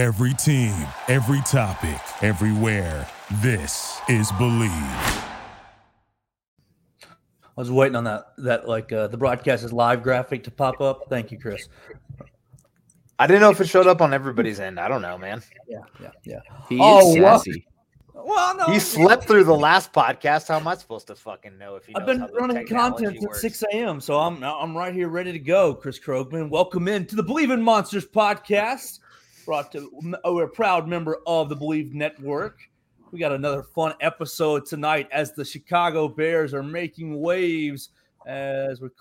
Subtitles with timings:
[0.00, 0.72] Every team,
[1.08, 3.06] every topic, everywhere.
[3.42, 4.70] This is Believe.
[4.72, 5.26] I
[7.54, 11.02] was waiting on that that like uh, the broadcast is live graphic to pop up.
[11.10, 11.68] Thank you, Chris.
[13.18, 14.80] I didn't know if it showed up on everybody's end.
[14.80, 15.42] I don't know, man.
[15.68, 16.40] Yeah, yeah, yeah.
[16.70, 17.36] He Oh, is wow.
[17.36, 17.66] sassy.
[18.14, 20.48] Well, no, He slept through the last podcast.
[20.48, 23.16] How am I supposed to fucking know if he knows I've been how running content
[23.16, 23.42] since works?
[23.42, 24.00] six a.m.
[24.00, 25.74] So I'm I'm right here ready to go.
[25.74, 28.99] Chris Krogman, welcome in to the Believe in Monsters podcast.
[29.50, 29.90] Brought to
[30.22, 32.60] oh, we're a proud member of the Believe Network.
[33.10, 37.88] We got another fun episode tonight as the Chicago Bears are making waves
[38.28, 38.92] as we're,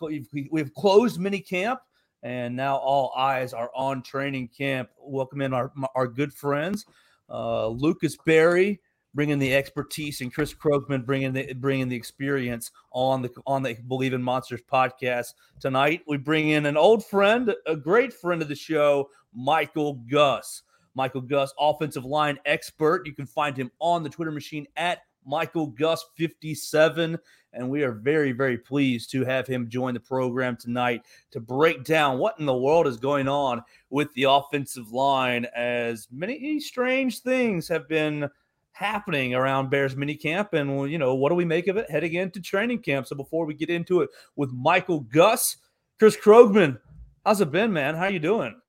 [0.50, 1.82] we've, closed mini camp
[2.24, 4.90] and now all eyes are on training camp.
[4.98, 6.88] Welcome in our our good friends,
[7.30, 8.82] uh, Lucas Berry
[9.14, 13.76] bringing the expertise and Chris Krogman bringing the bringing the experience on the on the
[13.88, 16.02] Believe in Monsters podcast tonight.
[16.08, 20.64] We bring in an old friend, a great friend of the show, Michael Gus.
[20.96, 23.06] Michael Gus, offensive line expert.
[23.06, 27.18] You can find him on the Twitter machine at Michael Gus 57
[27.54, 31.84] and we are very very pleased to have him join the program tonight to break
[31.84, 37.22] down what in the world is going on with the offensive line as many strange
[37.22, 38.30] things have been
[38.72, 42.42] happening around Bears minicamp, and you know what do we make of it heading into
[42.42, 43.08] training camp?
[43.08, 45.58] So before we get into it with Michael Gus,
[45.98, 46.80] Chris Krogman,
[47.26, 47.96] how's it been, man?
[47.96, 48.60] How you doing?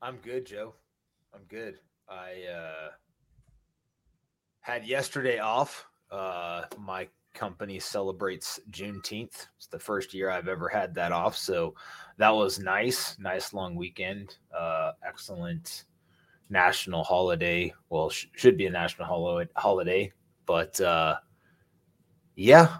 [0.00, 0.74] I'm good, Joe.
[1.34, 1.78] I'm good.
[2.08, 2.90] I uh,
[4.60, 5.86] had yesterday off.
[6.10, 9.46] Uh, my company celebrates Juneteenth.
[9.56, 11.74] It's the first year I've ever had that off, so
[12.18, 13.16] that was nice.
[13.18, 14.36] Nice long weekend.
[14.56, 15.84] Uh, excellent
[16.52, 17.72] national holiday.
[17.88, 20.12] Well, sh- should be a national holo- holiday,
[20.46, 21.16] but uh,
[22.36, 22.76] yeah,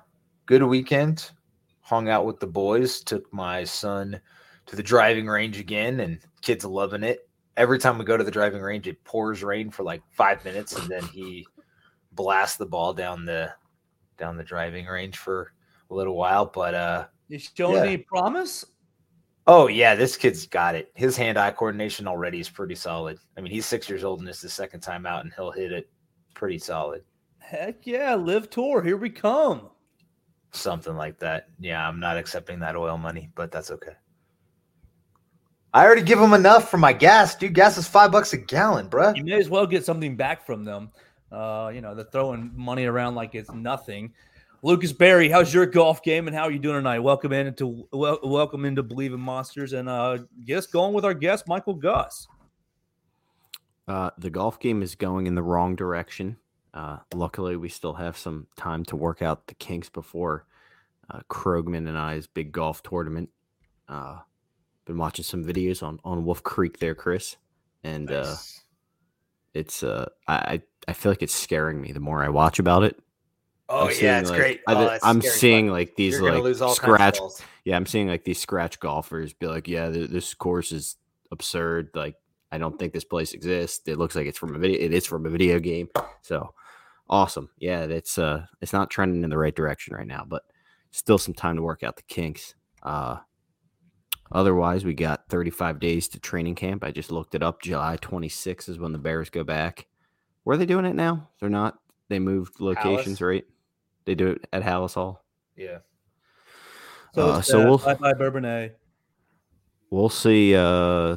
[0.47, 1.31] good weekend.
[1.81, 3.01] Hung out with the boys.
[3.01, 4.21] Took my son
[4.67, 7.29] to the driving range again, and kids loving it.
[7.57, 10.77] Every time we go to the driving range, it pours rain for like five minutes,
[10.77, 11.47] and then he
[12.13, 13.51] blasts the ball down the
[14.19, 15.53] down the driving range for
[15.91, 16.47] a little while.
[16.47, 17.83] But uh, You showing Yeah.
[17.85, 18.65] any promise?
[19.47, 20.93] Oh yeah, this kid's got it.
[20.95, 23.19] His hand-eye coordination already is pretty solid.
[23.37, 25.73] I mean, he's six years old, and it's the second time out, and he'll hit
[25.73, 25.91] it
[26.35, 27.03] pretty solid.
[27.39, 28.83] Heck yeah, LIV tour.
[28.83, 29.69] Here we come.
[30.53, 31.49] Something like that.
[31.59, 33.93] Yeah, I'm not accepting that oil money, but that's okay.
[35.75, 37.55] I already give him enough for my gas, dude.
[37.55, 39.17] Gas is five bucks a gallon, bruh.
[39.17, 40.91] You may as well get something back from them.
[41.33, 44.13] Uh, you know, they're throwing money around like it's nothing.
[44.65, 47.01] Lucas Barry, how's your golf game and how are you doing tonight?
[47.01, 51.15] Welcome in to wel- welcome into Believe in Monsters and uh get going with our
[51.15, 52.29] guest Michael Gus.
[53.89, 56.37] Uh, the golf game is going in the wrong direction.
[56.73, 60.47] Uh, luckily, we still have some time to work out the kinks before
[61.11, 63.29] uh, Krogman and I's big golf tournament.
[63.89, 64.21] Uh,
[64.85, 67.37] been watching some videos on on Wolf Creek there, Chris,
[67.83, 68.35] and uh,
[69.55, 72.83] it's uh, I I- I feel like it's scaring me the more I watch about
[72.83, 72.99] it.
[73.73, 74.61] Oh I'm yeah, seeing, it's like- great.
[74.67, 75.73] I, Oh, that's am seeing fun.
[75.73, 78.81] like these You're like lose all kinds of scratch yeah, I'm seeing like these scratch
[78.81, 80.97] golfers be like, yeah, th- this course is
[81.31, 81.91] absurd.
[81.95, 82.17] Like,
[82.51, 83.87] I don't think this place exists.
[83.87, 84.81] It looks like it's from a video.
[84.81, 85.89] It is from a video game.
[86.23, 86.55] So
[87.09, 87.51] awesome.
[87.59, 90.43] Yeah, it's uh, it's not trending in the right direction right now, but
[90.91, 92.57] still some time to work out the kinks.
[92.83, 93.19] Uh,
[94.33, 96.83] otherwise, we got 35 days to training camp.
[96.85, 97.63] I just looked it up.
[97.63, 99.87] July 26 is when the Bears go back.
[100.45, 101.29] Where are they doing it now?
[101.41, 101.79] They're not.
[102.09, 103.45] They moved locations, right?
[104.05, 105.25] They do it at Halas Hall.
[105.57, 105.79] Yeah.
[107.15, 108.73] So, Uh, it's, so uh, we'll- bye bye Bourbonnais.
[109.91, 110.55] We'll see.
[110.57, 111.17] Uh,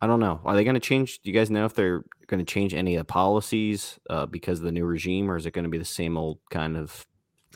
[0.00, 0.40] I don't know.
[0.46, 1.20] Are they going to change?
[1.20, 4.58] Do you guys know if they're going to change any of the policies uh, because
[4.60, 7.06] of the new regime, or is it going to be the same old kind of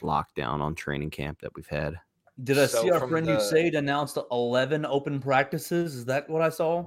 [0.03, 1.95] lockdown on training camp that we've had?
[2.43, 5.95] Did I So see our friend the- Usaid announced 11 open practices?
[5.95, 6.87] Is that what I saw?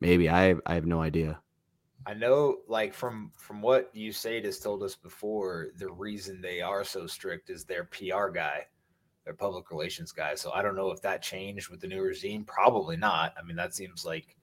[0.00, 1.40] Maybe I I have no idea.
[2.06, 6.60] I know, like from from what you say has told us before, the reason they
[6.60, 8.66] are so strict is their PR guy,
[9.24, 10.34] their public relations guy.
[10.34, 12.44] So I don't know if that changed with the new regime.
[12.44, 13.34] Probably not.
[13.38, 14.36] I mean, that seems like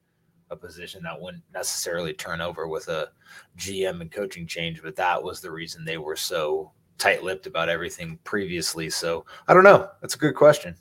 [0.50, 3.10] a position that wouldn't necessarily turn over with a
[3.56, 8.18] GM and coaching change, but that was the reason they were so tight-lipped about everything
[8.24, 8.90] previously.
[8.90, 9.88] So I don't know.
[10.00, 10.76] That's a good question.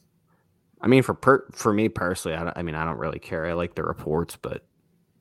[0.82, 3.46] I mean, for per, for me personally, I, I mean, I don't really care.
[3.46, 4.66] I like the reports, but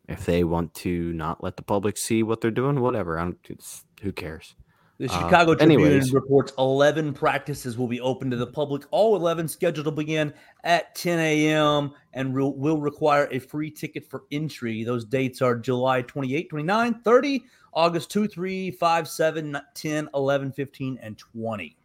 [0.08, 3.19] if they want to not let the public see what they're doing, whatever.
[3.19, 3.38] I don't.
[3.49, 4.55] It's, who cares?
[4.99, 6.12] The Uh, Chicago Tribune anyways.
[6.12, 8.82] reports 11 practices will be open to the public.
[8.90, 10.34] All 11 scheduled to begin
[10.64, 11.93] at 10 a.m.
[12.14, 14.82] and will, will require a free ticket for entry.
[14.82, 17.44] Those dates are July 28, 29, 30,
[17.75, 21.76] August 2, 3, 5, 7, 10, 11, 15, and 20.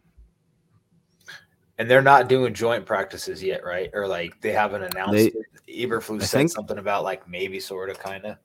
[1.78, 3.90] And they're not doing joint practices yet, right?
[3.92, 5.34] Or like they haven't announced They- it.
[5.90, 8.36] Eberflus I said think- something about like maybe sort of kind of.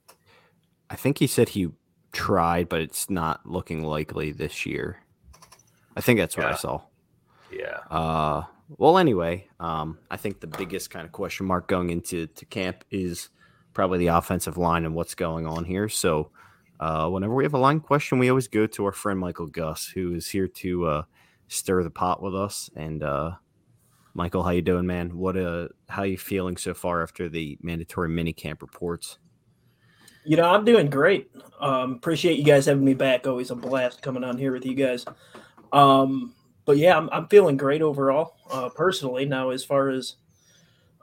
[0.90, 1.70] I think he said he
[2.12, 5.04] tried, but it's not looking likely this year.
[5.96, 6.81] I think that's what I saw.
[7.52, 7.78] Yeah.
[7.92, 8.44] Uh,
[8.78, 12.84] well, anyway, um, I think the biggest kind of question mark going into to camp
[12.90, 13.30] is
[13.74, 15.90] probably the offensive line and what's going on here.
[15.90, 16.31] So,
[16.80, 19.88] uh, whenever we have a line question, we always go to our friend Michael Gus,
[19.88, 21.04] who is here to uh,
[21.50, 22.69] stir the pot with us.
[22.75, 23.31] And uh,
[24.13, 25.18] Michael, how you doing, man?
[25.18, 29.18] What uh, how you feeling so far after the mandatory mini camp reports?
[30.24, 31.31] You know, I'm doing great.
[31.60, 33.25] Um, appreciate you guys having me back.
[33.25, 35.06] Always a blast coming on here with you guys.
[35.72, 36.34] Um,
[36.66, 39.25] but yeah, I'm, I'm feeling great overall, uh, personally.
[39.25, 40.16] Now, as far as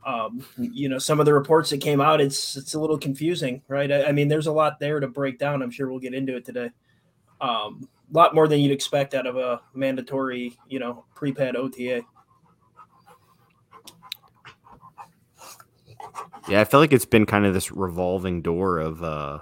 [0.07, 3.63] um, you know, some of the reports that came out, it's it's a little confusing,
[3.67, 3.91] right?
[3.91, 5.63] I, I mean, there's a lot there to break down.
[5.63, 6.71] I'm sure we'll get into it today.
[7.41, 12.03] Um, a lot more than you'd expect out of a mandatory, you know, pre-pad OTA.
[16.49, 19.41] Yeah, I feel like it's been kind of this revolving door of uh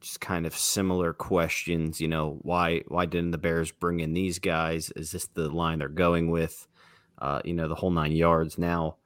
[0.00, 4.38] just kind of similar questions, you know, why why didn't the Bears bring in these
[4.38, 4.90] guys?
[4.94, 6.68] Is this the line they're going with?
[7.18, 8.96] Uh, you know, the whole nine yards now.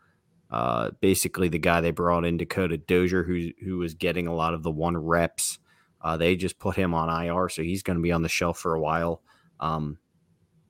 [0.51, 4.53] Uh basically the guy they brought in Dakota Dozier who who was getting a lot
[4.53, 5.59] of the one reps.
[6.01, 8.75] Uh they just put him on IR, so he's gonna be on the shelf for
[8.75, 9.23] a while.
[9.59, 9.99] Um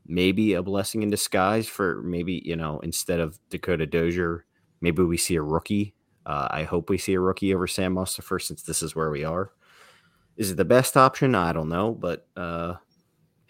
[0.07, 4.45] maybe a blessing in disguise for maybe, you know, instead of Dakota Dozier,
[4.81, 5.95] maybe we see a rookie
[6.27, 9.25] uh, I hope we see a rookie over Sam Mustipher since this is where we
[9.25, 9.53] are.
[10.37, 11.35] Is it the best option?
[11.35, 12.75] I don't know, but uh,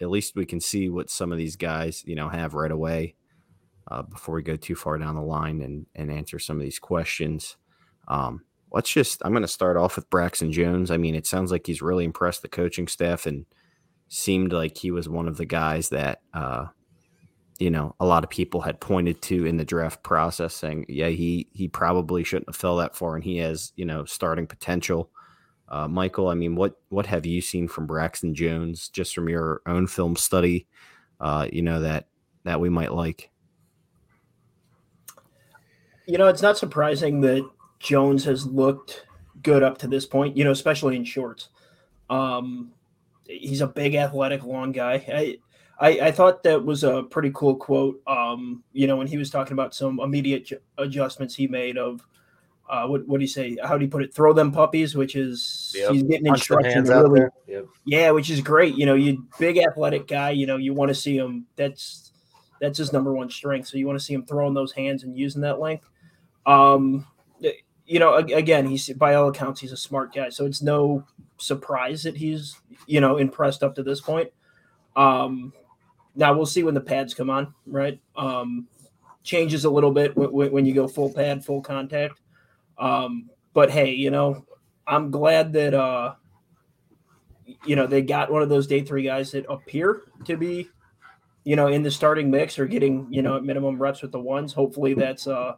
[0.01, 3.15] at least we can see what some of these guys, you know, have right away
[3.89, 6.79] uh, before we go too far down the line and and answer some of these
[6.79, 7.57] questions.
[8.07, 9.21] Um, let's just.
[9.23, 10.91] I'm going to start off with Braxton Jones.
[10.91, 13.45] I mean, it sounds like he's really impressed the coaching staff and
[14.07, 16.65] seemed like he was one of the guys that uh,
[17.59, 21.07] you know a lot of people had pointed to in the draft process saying yeah
[21.07, 25.11] he he probably shouldn't have fell that far and he has you know starting potential
[25.69, 29.61] uh, michael i mean what what have you seen from braxton jones just from your
[29.67, 30.67] own film study
[31.19, 32.07] uh, you know that
[32.43, 33.31] that we might like
[36.07, 37.47] You know, it's not surprising that
[37.81, 39.05] Jones has looked
[39.41, 41.49] good up to this point, you know, especially in shorts.
[42.09, 42.71] Um,
[43.27, 45.03] he's a big, athletic, long guy.
[45.07, 45.37] I,
[45.79, 49.31] I, I thought that was a pretty cool quote, um, you know, when he was
[49.31, 52.05] talking about some immediate ju- adjustments he made of,
[52.69, 53.57] uh, what what do you say?
[53.63, 54.13] How do you put it?
[54.13, 55.91] Throw them puppies, which is Yep.
[55.91, 57.27] he's getting Punch them instruction hands to out really.
[57.47, 57.65] Yep.
[57.83, 58.75] yeah, which is great.
[58.75, 60.29] You know, you big athletic guy.
[60.29, 61.47] You know, you want to see him.
[61.57, 62.13] That's
[62.61, 63.67] that's his number one strength.
[63.67, 65.89] So you want to see him throwing those hands and using that length.
[66.45, 67.05] Um,
[67.91, 70.29] you know, again, he's by all accounts he's a smart guy.
[70.29, 71.03] So it's no
[71.37, 72.55] surprise that he's
[72.87, 74.31] you know impressed up to this point.
[74.95, 75.51] Um,
[76.15, 77.53] now we'll see when the pads come on.
[77.67, 78.69] Right, um,
[79.23, 82.17] changes a little bit when, when you go full pad, full contact.
[82.77, 84.45] Um, but hey, you know,
[84.87, 86.13] I'm glad that uh,
[87.65, 90.69] you know they got one of those day three guys that appear to be,
[91.43, 94.19] you know, in the starting mix or getting you know at minimum reps with the
[94.21, 94.53] ones.
[94.53, 95.55] Hopefully that's uh,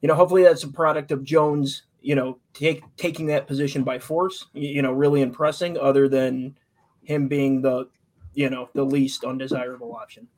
[0.00, 3.98] you know, hopefully that's a product of Jones, you know, take taking that position by
[3.98, 4.46] force.
[4.52, 5.78] You, know, really impressing.
[5.78, 6.56] Other than
[7.02, 7.88] him being the,
[8.34, 10.28] you know, the least undesirable option.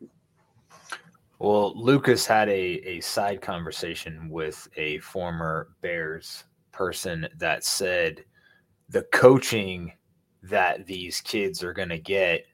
[1.38, 8.24] Well, Lucas had a, a side conversation with a former Bears person that said
[8.90, 9.92] the coaching
[10.42, 12.44] that these kids are going to get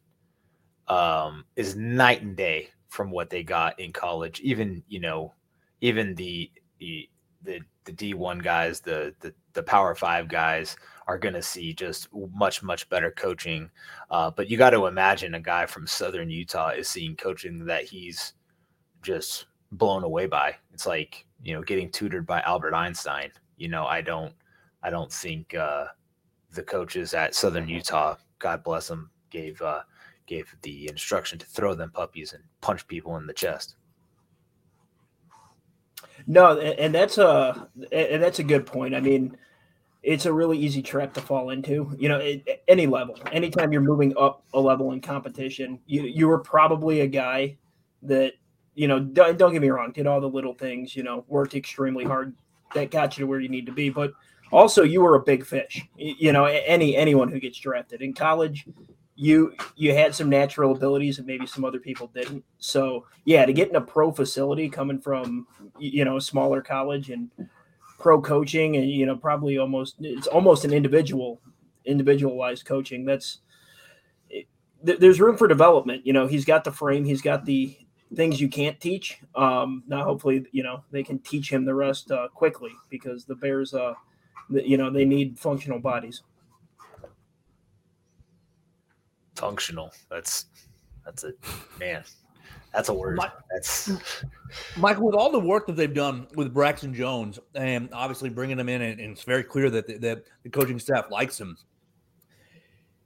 [0.88, 4.40] um, is night and day from what they got in college.
[4.40, 5.34] Even you know,
[5.80, 7.08] even the the
[7.42, 11.72] the, the D one guys, the, the the Power Five guys are going to see
[11.72, 13.70] just much much better coaching.
[14.10, 17.84] Uh, but you got to imagine a guy from Southern Utah is seeing coaching that
[17.84, 18.34] he's
[19.02, 20.56] just blown away by.
[20.72, 23.30] It's like you know getting tutored by Albert Einstein.
[23.56, 24.34] You know, I don't
[24.82, 25.86] I don't think uh,
[26.52, 29.82] the coaches at Southern Utah, God bless them, gave uh,
[30.26, 33.75] gave the instruction to throw them puppies and punch people in the chest.
[36.26, 38.94] No, and that's a and that's a good point.
[38.94, 39.36] I mean,
[40.02, 41.94] it's a really easy trap to fall into.
[41.98, 46.38] You know, any level, anytime you're moving up a level in competition, you you were
[46.38, 47.56] probably a guy
[48.02, 48.32] that
[48.74, 48.98] you know.
[48.98, 50.96] Don't, don't get me wrong, did all the little things.
[50.96, 52.34] You know, worked extremely hard.
[52.74, 54.12] That got you to where you need to be, but
[54.50, 55.82] also you were a big fish.
[55.96, 58.66] You know, any anyone who gets drafted in college,
[59.16, 62.44] you you had some natural abilities that maybe some other people didn't.
[62.58, 65.46] So yeah, to get in a pro facility coming from
[65.78, 67.30] you know smaller college and
[67.98, 71.40] pro coaching and you know probably almost it's almost an individual
[71.86, 73.06] individualized coaching.
[73.06, 73.38] That's
[74.28, 74.46] it,
[74.84, 76.06] th- there's room for development.
[76.06, 77.76] You know, he's got the frame, he's got the
[78.14, 79.18] things you can't teach.
[79.34, 83.34] Um, now, hopefully, you know they can teach him the rest uh, quickly because the
[83.34, 83.94] Bears, uh,
[84.50, 86.22] you know, they need functional bodies.
[89.36, 89.92] Functional.
[90.10, 90.46] That's
[91.04, 91.32] that's a
[91.78, 92.02] man.
[92.72, 93.16] That's a word.
[93.16, 93.90] My- That's
[94.76, 98.68] Michael, with all the work that they've done with Braxton Jones, and obviously bringing him
[98.68, 101.56] in, and, and it's very clear that the, that the coaching staff likes him.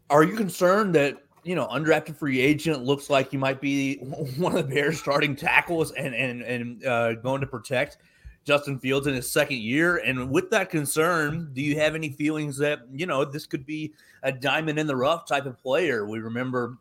[0.08, 3.96] Are you concerned that you know undrafted free agent looks like he might be
[4.36, 7.98] one of the Bears' starting tackles and and and uh, going to protect
[8.44, 9.98] Justin Fields in his second year?
[9.98, 13.92] And with that concern, do you have any feelings that you know this could be
[14.22, 16.06] a diamond in the rough type of player?
[16.06, 16.78] We remember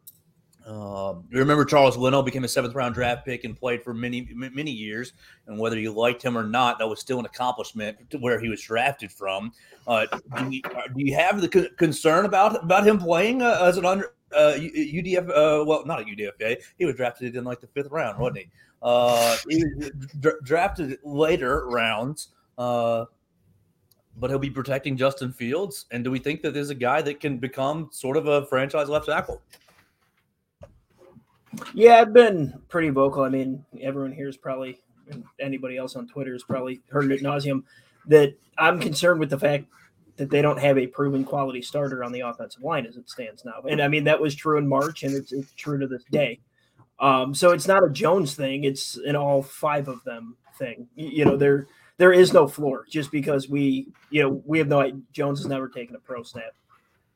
[0.70, 4.30] um, you remember Charles Leno became a seventh round draft pick and played for many
[4.36, 5.14] many years,
[5.48, 8.50] and whether you liked him or not, that was still an accomplishment to where he
[8.50, 9.52] was drafted from.
[9.88, 10.06] Uh,
[10.38, 13.78] do, you, uh, do you have the con- concern about about him playing uh, as
[13.78, 15.30] an under uh, UDF?
[15.30, 16.62] Uh, well, not a UDFA.
[16.78, 18.50] He was drafted in like the fifth round, wasn't he?
[18.82, 19.38] Uh,
[20.20, 22.30] dra- drafted later rounds.
[22.58, 23.06] Uh,
[24.18, 25.86] but he'll be protecting Justin Fields.
[25.92, 28.90] And do we think that there's a guy that can become sort of a franchise
[28.90, 29.42] left tackle?
[31.74, 33.24] Yeah, I've been pretty vocal.
[33.24, 34.82] I mean, everyone here is probably,
[35.40, 37.64] anybody else on Twitter has probably heard it nauseum
[38.08, 39.66] that I'm concerned with the fact
[40.18, 43.46] that they don't have a proven quality starter on the offensive line as it stands
[43.46, 43.64] now.
[43.70, 46.40] And I mean, that was true in March and it's, it's true to this day.
[47.00, 50.88] Um, so it's not a Jones thing, it's an all five of them thing.
[50.96, 54.92] You, know, there there is no floor just because we, you know, we have no.
[55.12, 56.54] Jones has never taken a pro snap.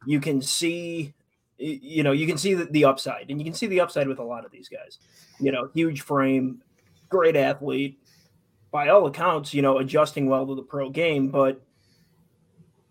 [0.06, 1.14] You can see
[1.58, 4.20] you know, you can see the, the upside, and you can see the upside with
[4.20, 5.00] a lot of these guys.
[5.40, 6.62] You know, huge frame,
[7.10, 8.00] great athlete,
[8.72, 11.30] by all accounts, you know, adjusting well to the pro game.
[11.30, 11.62] But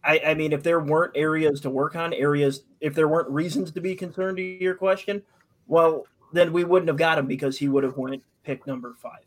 [0.05, 3.73] I, I mean, if there weren't areas to work on, areas, if there weren't reasons
[3.73, 5.23] to be concerned to your question,
[5.67, 9.23] well, then we wouldn't have got him because he would have went pick number five.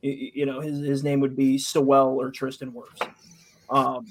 [0.00, 3.08] You, know, his, his name would be Sewell or Tristan Wirfs.
[3.68, 4.06] Um,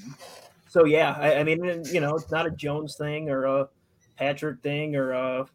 [0.67, 3.69] so yeah, I, I mean, you know, it's not a Jones thing or a
[4.17, 5.45] Patrick thing or uh,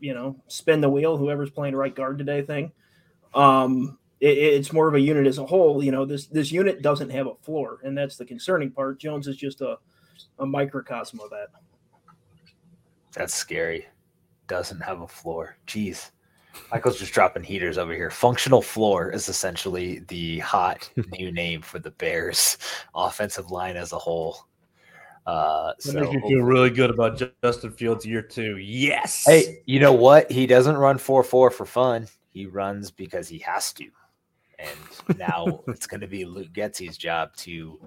[0.00, 2.72] you know, spin the wheel, whoever's playing right guard today thing.
[3.34, 5.82] Um, it, it's more of a unit as a whole.
[5.82, 8.98] You know, this this unit doesn't have a floor, and that's the concerning part.
[8.98, 9.78] Jones is just a
[10.38, 11.48] a microcosm of that.
[13.12, 13.86] that's scary.
[14.46, 15.56] Doesn't have a floor.
[15.66, 16.10] Jeez.
[16.70, 18.10] Michael's just dropping heaters over here.
[18.10, 22.58] Functional floor is essentially the hot new name for the Bears
[22.94, 24.46] offensive line as a whole.
[25.26, 28.58] Uh, That so makes me feel really good about Justin Fields year two.
[28.58, 29.24] Yes.
[29.24, 30.30] Hey, you know what?
[30.30, 32.06] He doesn't run 4 4 for fun.
[32.28, 33.88] He runs because he has to.
[34.58, 37.80] And now it's going to be Luke Getsy's job to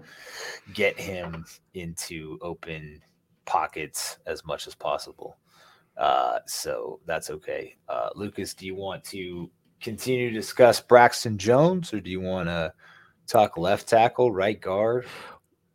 [0.73, 3.01] get him into open
[3.45, 5.37] pockets as much as possible.
[5.97, 7.75] Uh, so that's okay.
[7.89, 9.49] Uh, Lucas, do you want to
[9.81, 12.73] continue to discuss Braxton Jones or do you want to
[13.27, 15.05] talk left tackle, right guard?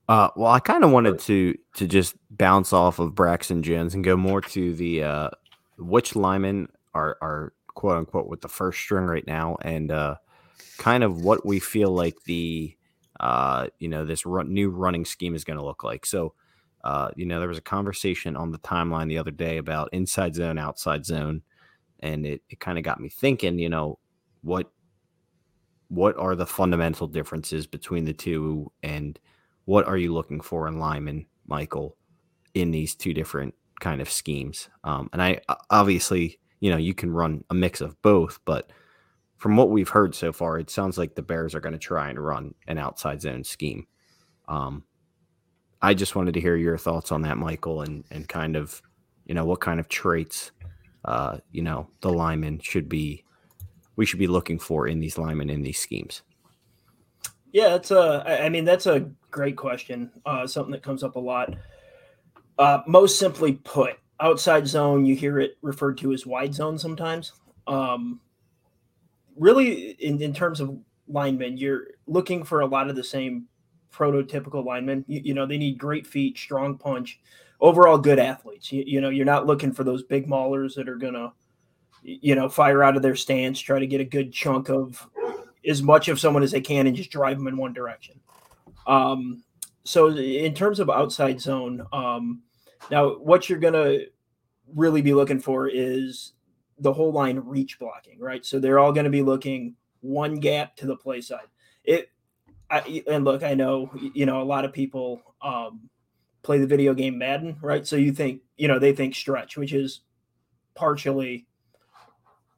[0.08, 4.04] Uh, well, I kind of wanted to to just bounce off of Braxton Jones and
[4.04, 5.30] go more to the uh,
[5.78, 10.16] which linemen are are quote unquote with the first string right now, and uh,
[10.78, 12.76] kind of what we feel like the
[13.20, 16.04] uh, you know this run, new running scheme is going to look like.
[16.04, 16.34] So,
[16.84, 20.34] uh, you know, there was a conversation on the timeline the other day about inside
[20.34, 21.42] zone, outside zone,
[22.00, 23.58] and it it kind of got me thinking.
[23.58, 23.98] You know,
[24.42, 24.70] what
[25.88, 29.18] what are the fundamental differences between the two, and
[29.64, 31.96] what are you looking for in Lyman, Michael,
[32.54, 34.68] in these two different kind of schemes?
[34.82, 38.70] Um, and I obviously, you know, you can run a mix of both, but
[39.36, 42.08] from what we've heard so far, it sounds like the Bears are going to try
[42.08, 43.86] and run an outside zone scheme.
[44.48, 44.84] Um,
[45.82, 48.80] I just wanted to hear your thoughts on that, Michael, and and kind of,
[49.26, 50.52] you know, what kind of traits,
[51.04, 53.24] uh, you know, the linemen should be,
[53.96, 56.22] we should be looking for in these linemen in these schemes.
[57.52, 58.44] Yeah, that's a.
[58.44, 60.10] I mean, that's a great question.
[60.24, 61.54] Uh, something that comes up a lot.
[62.58, 67.32] Uh, most simply put, outside zone, you hear it referred to as wide zone sometimes.
[67.66, 68.20] Um,
[69.36, 73.48] really, in, in terms of linemen, you're looking for a lot of the same
[73.92, 75.04] prototypical linemen.
[75.06, 77.20] You, you know, they need great feet, strong punch,
[77.60, 78.72] overall good athletes.
[78.72, 81.32] You, you know, you're not looking for those big maulers that are gonna,
[82.02, 85.06] you know, fire out of their stance, try to get a good chunk of
[85.66, 88.18] as much of someone as they can and just drive them in one direction.
[88.86, 89.44] Um,
[89.84, 92.42] so in terms of outside zone, um,
[92.90, 93.98] now what you're gonna
[94.74, 96.32] really be looking for is
[96.78, 98.44] the whole line reach blocking, right?
[98.44, 101.46] So they're all going to be looking one gap to the play side.
[101.84, 102.10] It
[102.72, 105.90] I, and look, I know you know a lot of people um,
[106.42, 107.86] play the video game Madden, right?
[107.86, 110.00] So you think you know they think stretch, which is
[110.74, 111.46] partially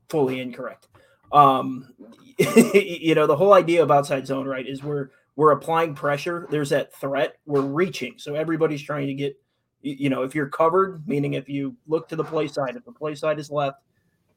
[0.09, 0.87] fully incorrect.
[1.33, 1.93] Um,
[2.39, 6.47] you know, the whole idea of outside zone, right, is we're we're applying pressure.
[6.49, 7.37] There's that threat.
[7.45, 9.37] We're reaching, so everybody's trying to get.
[9.83, 12.93] You know, if you're covered, meaning if you look to the play side, if the
[12.93, 13.83] play side is left,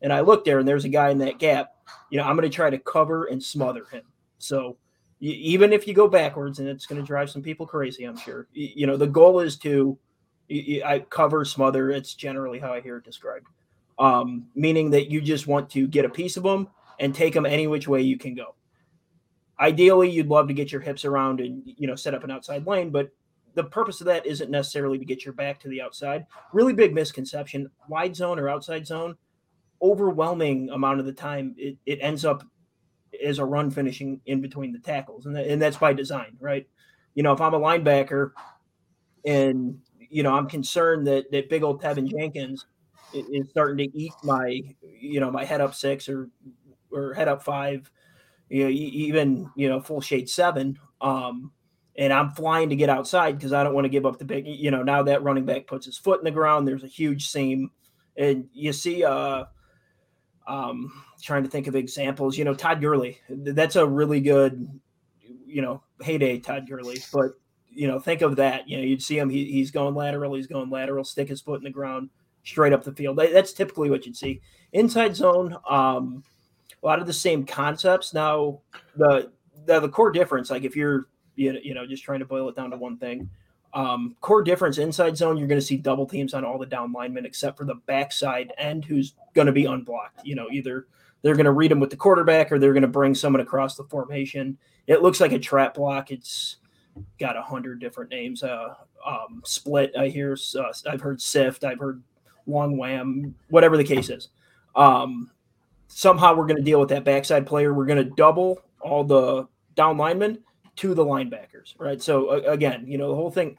[0.01, 1.71] and I look there and there's a guy in that gap,
[2.09, 4.03] you know, I'm going to try to cover and smother him.
[4.39, 4.75] So
[5.19, 8.47] even if you go backwards, and it's going to drive some people crazy, I'm sure.
[8.53, 9.97] You know, the goal is to
[10.49, 11.89] I cover, smother.
[11.91, 13.47] It's generally how I hear it described,
[13.99, 16.69] um, meaning that you just want to get a piece of them
[16.99, 18.55] and take them any which way you can go.
[19.59, 22.65] Ideally, you'd love to get your hips around and you know set up an outside
[22.65, 23.09] lane, but
[23.55, 26.25] the purpose of that isn't necessarily to get your back to the outside.
[26.53, 29.15] Really big misconception: wide zone or outside zone.
[29.81, 32.43] Overwhelming amount of the time, it, it ends up
[33.23, 36.67] as a run finishing in between the tackles, and, and that's by design, right?
[37.15, 38.31] You know, if I'm a linebacker
[39.25, 42.65] and you know I'm concerned that that big old Teven Jenkins
[43.13, 46.29] is starting to eat my you know my head up six or
[46.91, 47.91] or head up five,
[48.49, 50.79] you know, even you know full shade seven.
[51.01, 51.51] Um,
[51.99, 54.45] and I'm flying to get outside because I don't want to give up the big.
[54.47, 57.27] You know, now that running back puts his foot in the ground, there's a huge
[57.27, 57.71] seam,
[58.15, 59.03] and you see.
[59.03, 59.45] Uh,
[60.47, 62.37] um, trying to think of examples.
[62.37, 63.19] You know, Todd Gurley.
[63.29, 64.67] That's a really good.
[65.45, 67.31] You know, heyday Todd Gurley, but
[67.69, 68.67] you know, think of that.
[68.67, 69.29] You know, you'd see him.
[69.29, 70.33] He, he's going lateral.
[70.33, 71.03] He's going lateral.
[71.03, 72.09] Stick his foot in the ground,
[72.43, 73.17] straight up the field.
[73.17, 74.41] That's typically what you'd see.
[74.73, 75.55] Inside zone.
[75.69, 76.23] Um,
[76.81, 78.13] a lot of the same concepts.
[78.13, 78.61] Now,
[78.95, 79.31] the
[79.65, 82.71] the, the core difference, like if you're you know just trying to boil it down
[82.71, 83.29] to one thing,
[83.73, 86.91] um, core difference inside zone, you're going to see double teams on all the down
[86.91, 90.25] linemen except for the backside end who's going to be unblocked.
[90.25, 90.87] You know, either
[91.21, 93.75] they're going to read them with the quarterback or they're going to bring someone across
[93.75, 94.57] the formation.
[94.87, 96.11] It looks like a trap block.
[96.11, 96.57] It's
[97.19, 98.43] got a hundred different names.
[98.43, 98.73] Uh,
[99.05, 100.37] um, split, I hear.
[100.57, 101.63] Uh, I've heard sift.
[101.63, 102.01] I've heard
[102.45, 103.35] long wham.
[103.49, 104.29] Whatever the case is.
[104.75, 105.31] Um,
[105.87, 107.73] somehow we're going to deal with that backside player.
[107.73, 110.39] We're going to double all the down linemen
[110.77, 112.01] to the linebackers, right?
[112.01, 113.57] So again, you know, the whole thing,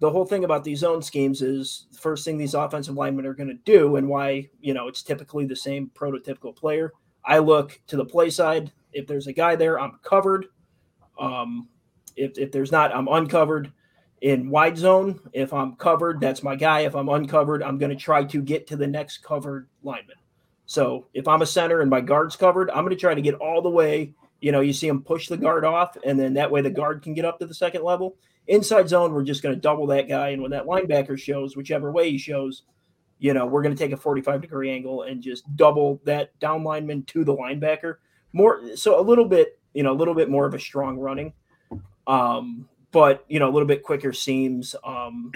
[0.00, 3.34] the whole thing about these zone schemes is the first thing these offensive linemen are
[3.34, 6.92] going to do, and why you know it's typically the same prototypical player.
[7.24, 8.72] I look to the play side.
[8.92, 10.46] If there's a guy there, I'm covered.
[11.18, 11.68] Um,
[12.16, 13.72] if if there's not, I'm uncovered.
[14.20, 16.80] In wide zone, if I'm covered, that's my guy.
[16.80, 20.14] If I'm uncovered, I'm going to try to get to the next covered lineman.
[20.66, 23.34] So if I'm a center and my guard's covered, I'm going to try to get
[23.34, 24.14] all the way.
[24.42, 27.02] You know, you see him push the guard off, and then that way the guard
[27.02, 28.16] can get up to the second level.
[28.48, 30.30] Inside zone, we're just going to double that guy.
[30.30, 32.64] And when that linebacker shows, whichever way he shows,
[33.20, 36.64] you know, we're going to take a 45 degree angle and just double that down
[36.64, 37.96] lineman to the linebacker.
[38.32, 41.32] More so a little bit, you know, a little bit more of a strong running.
[42.08, 45.30] Um, but you know, a little bit quicker seams, um,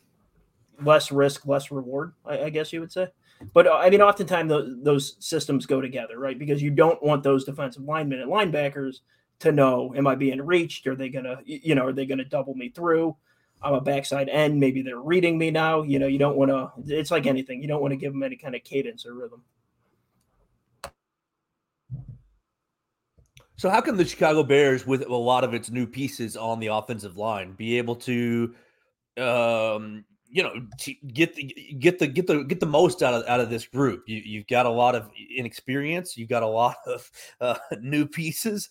[0.82, 3.08] less risk, less reward, I, I guess you would say.
[3.52, 6.38] But uh, I mean, oftentimes those, those systems go together, right?
[6.38, 9.00] Because you don't want those defensive linemen and linebackers
[9.40, 10.86] to know, am I being reached?
[10.86, 13.16] Are they gonna, you know, are they gonna double me through?
[13.62, 14.58] I'm a backside end.
[14.58, 15.82] Maybe they're reading me now.
[15.82, 16.70] You know, you don't want to.
[16.86, 17.62] It's like anything.
[17.62, 19.42] You don't want to give them any kind of cadence or rhythm.
[23.56, 26.66] So, how can the Chicago Bears, with a lot of its new pieces on the
[26.68, 28.54] offensive line, be able to,
[29.18, 30.54] um, you know,
[31.12, 31.44] get the
[31.78, 34.04] get the get the get the most out of out of this group.
[34.08, 36.16] You, you've got a lot of inexperience.
[36.16, 38.70] You've got a lot of uh, new pieces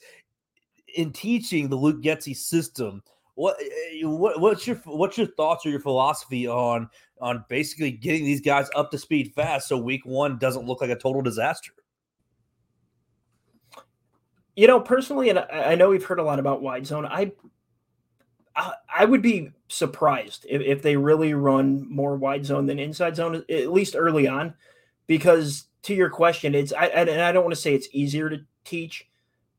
[0.95, 3.03] in teaching the Luke Getsy system.
[3.35, 6.89] What, eh, what what's your what's your thoughts or your philosophy on
[7.21, 10.89] on basically getting these guys up to speed fast so week one doesn't look like
[10.89, 11.73] a total disaster?
[14.55, 17.05] You know, personally, and I know we've heard a lot about wide zone.
[17.05, 17.31] I
[18.55, 23.43] I, would be surprised if, if they really run more wide zone than inside zone,
[23.49, 24.53] at least early on,
[25.07, 28.45] because to your question, it's I and I don't want to say it's easier to
[28.63, 29.07] teach,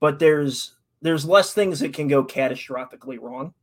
[0.00, 3.54] but there's there's less things that can go catastrophically wrong.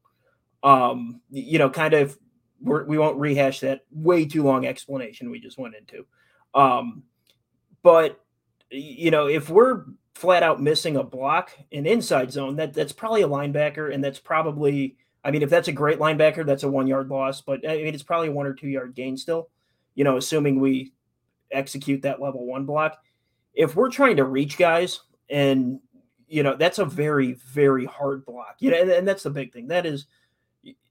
[0.61, 2.17] Um, you know, kind of
[2.61, 6.05] we're, we won't rehash that way too long explanation we just went into.
[6.53, 7.03] Um,
[7.81, 8.19] but
[8.71, 13.21] you know, if we're flat out missing a block in inside zone, that that's probably
[13.21, 16.87] a linebacker, and that's probably I mean, if that's a great linebacker, that's a one
[16.87, 19.49] yard loss, but I mean, it's probably a one or two yard gain still,
[19.95, 20.93] you know, assuming we
[21.51, 22.97] execute that level one block.
[23.53, 25.79] If we're trying to reach guys and,
[26.27, 29.51] you know, that's a very, very hard block, you know, and, and that's the big
[29.51, 29.67] thing.
[29.67, 30.05] That is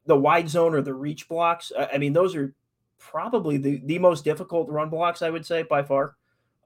[0.04, 1.72] the wide zone or the reach blocks.
[1.76, 2.54] I mean, those are
[2.98, 6.16] probably the, the most difficult run blocks, I would say, by far,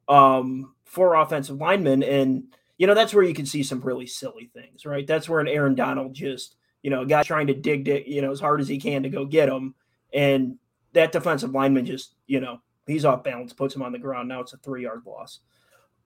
[0.08, 2.02] um, for offensive linemen.
[2.02, 2.44] And,
[2.78, 5.06] you know, that's where you can see some really silly things, right?
[5.06, 8.22] That's where an Aaron Donald just you know, a guy trying to dig, dig, you
[8.22, 9.74] know, as hard as he can to go get him.
[10.12, 10.58] And
[10.92, 14.28] that defensive lineman just, you know, he's off balance, puts him on the ground.
[14.28, 15.40] Now it's a three yard loss.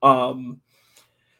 [0.02, 0.60] Um,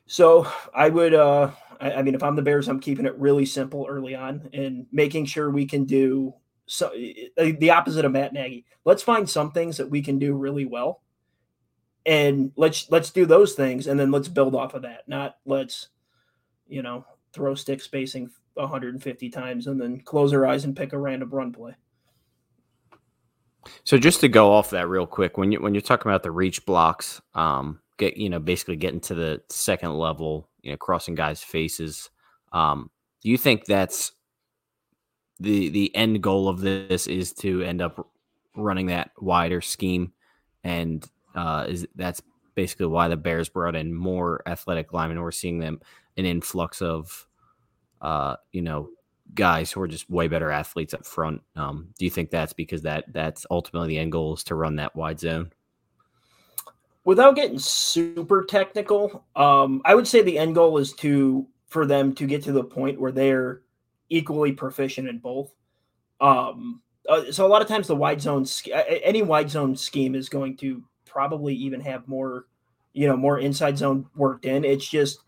[0.07, 3.45] So I would, uh, I, I mean, if I'm the Bears, I'm keeping it really
[3.45, 6.33] simple early on and making sure we can do
[6.67, 6.93] so
[7.37, 8.65] uh, the opposite of Matt Nagy.
[8.85, 11.03] Let's find some things that we can do really well,
[12.05, 15.09] and let's let's do those things, and then let's build off of that.
[15.09, 15.89] Not let's,
[16.69, 20.99] you know, throw stick spacing 150 times and then close our eyes and pick a
[20.99, 21.75] random run play.
[23.85, 26.31] So just to go off that real quick, when you when you're talking about the
[26.31, 31.15] reach blocks, um, get you know basically getting to the second level, you know, crossing
[31.15, 32.11] guys' faces.
[32.53, 32.91] Um,
[33.23, 34.13] do you think that's
[35.41, 38.09] the the end goal of this is to end up
[38.55, 40.13] running that wider scheme,
[40.63, 42.23] and uh, is that's
[42.55, 45.21] basically why the Bears brought in more athletic linemen.
[45.21, 45.81] We're seeing them
[46.17, 47.26] an influx of,
[48.07, 48.89] uh, you know,
[49.35, 51.43] guys who are just way better athletes up front.
[51.57, 54.77] Um, do you think that's because that that's ultimately the end goal is to run
[54.77, 55.51] that wide zone?
[57.05, 62.15] Without getting super technical, um, I would say the end goal is to for them
[62.15, 63.63] to get to the point where they're
[64.09, 65.53] equally proficient in both.
[66.21, 68.47] Um, uh, so a lot of times the wide zone,
[68.87, 72.47] any wide zone scheme is going to probably even have more,
[72.93, 74.65] you know, more inside zone worked in.
[74.65, 75.19] It's just,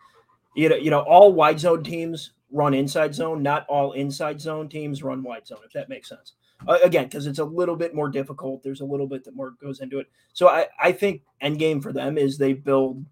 [0.55, 3.43] you know, you know, all wide zone teams run inside zone.
[3.43, 5.61] Not all inside zone teams run wide zone.
[5.65, 6.33] If that makes sense.
[6.67, 8.63] Uh, again, because it's a little bit more difficult.
[8.63, 10.09] There's a little bit that more goes into it.
[10.33, 13.05] So I, I think end game for them is they build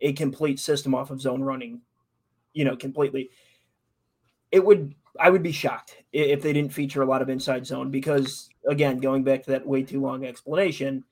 [0.00, 1.82] a complete system off of zone running,
[2.52, 3.30] you know, completely
[4.54, 7.90] it would I would be shocked if they didn't feature a lot of inside zone
[7.90, 11.04] because again, going back to that way too long explanation,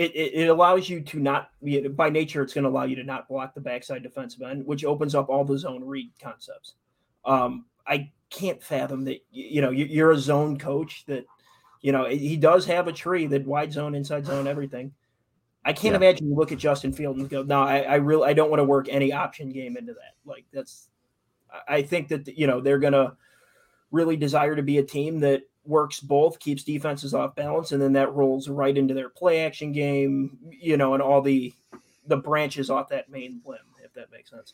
[0.00, 1.50] it, it, it allows you to not
[1.94, 4.82] by nature it's going to allow you to not block the backside defensive end, which
[4.82, 6.72] opens up all the zone read concepts.
[7.26, 11.26] Um, I can't fathom that you know you're a zone coach that
[11.82, 14.92] you know he does have a tree that wide zone, inside zone, everything.
[15.66, 16.08] I can't yeah.
[16.08, 18.60] imagine you look at Justin Field and go, no, I, I really I don't want
[18.60, 20.14] to work any option game into that.
[20.24, 20.88] Like that's
[21.68, 23.12] I think that you know they're going to
[23.90, 27.92] really desire to be a team that works both, keeps defenses off balance, and then
[27.94, 31.54] that rolls right into their play action game, you know, and all the
[32.06, 34.52] the branches off that main limb, if that makes sense.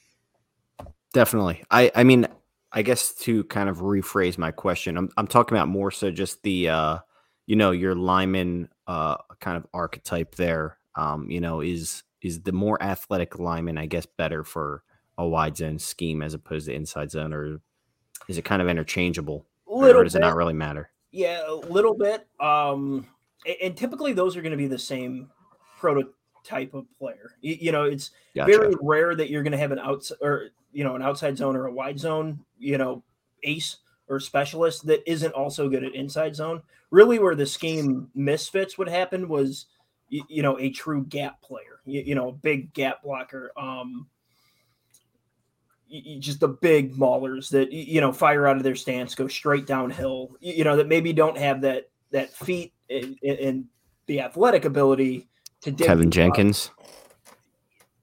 [1.12, 1.64] Definitely.
[1.70, 2.28] I I mean,
[2.72, 6.42] I guess to kind of rephrase my question, I'm I'm talking about more so just
[6.42, 6.98] the uh,
[7.46, 10.78] you know, your lineman uh kind of archetype there.
[10.94, 14.82] Um, you know, is is the more athletic lineman, I guess, better for
[15.18, 17.60] a wide zone scheme as opposed to inside zone, or
[18.28, 19.46] is it kind of interchangeable?
[19.66, 20.20] Little or does bit.
[20.20, 20.90] it not really matter?
[21.16, 22.26] Yeah, a little bit.
[22.40, 23.06] Um,
[23.62, 25.30] and typically those are going to be the same
[25.78, 27.30] prototype of player.
[27.40, 28.52] You, you know, it's gotcha.
[28.52, 31.56] very rare that you're going to have an outside or you know an outside zone
[31.56, 32.44] or a wide zone.
[32.58, 33.02] You know,
[33.44, 36.60] ace or specialist that isn't also good at inside zone.
[36.90, 39.64] Really, where the scheme misfits would happen was,
[40.10, 41.80] you, you know, a true gap player.
[41.86, 43.52] You, you know, a big gap blocker.
[43.56, 44.06] Um,
[46.18, 50.36] just the big maulers that you know fire out of their stance, go straight downhill.
[50.40, 53.66] You know that maybe don't have that that feet and, and
[54.06, 55.28] the athletic ability
[55.62, 56.70] to Teven Jenkins.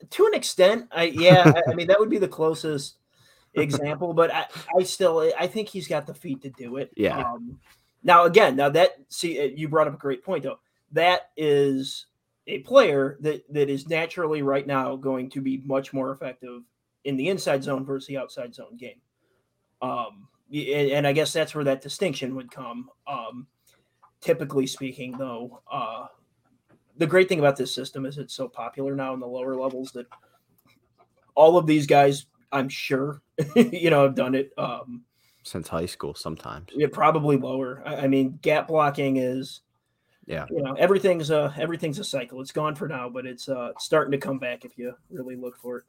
[0.10, 2.98] To an extent, I yeah, I, I, mean that would be the closest
[3.54, 4.46] example, but I,
[4.78, 6.91] I still I think he's got the feet to do it.
[6.96, 7.19] Yeah.
[7.19, 7.60] Um,
[8.04, 10.60] now again, now that see uh, you brought up a great point though.
[10.91, 12.06] That is
[12.46, 16.62] a player that that is naturally right now going to be much more effective
[17.06, 19.02] in the inside zone versus the outside zone game.
[19.82, 22.89] Um, and I guess that's where that distinction would come.
[23.08, 23.48] Um,
[24.22, 26.08] typically speaking, though, uh,
[26.98, 29.92] the great thing about this system is it's so popular now in the lower levels
[29.92, 30.06] that
[31.36, 33.22] all of these guys, I'm sure,
[33.56, 35.04] you know, have done it um,
[35.44, 36.13] since high school.
[36.13, 37.82] Sometimes, yeah, probably lower.
[37.86, 39.62] I, I mean, gap blocking is
[40.26, 43.72] yeah you know everything's a everything's a cycle it's gone for now but it's uh
[43.78, 45.84] starting to come back if you really look for it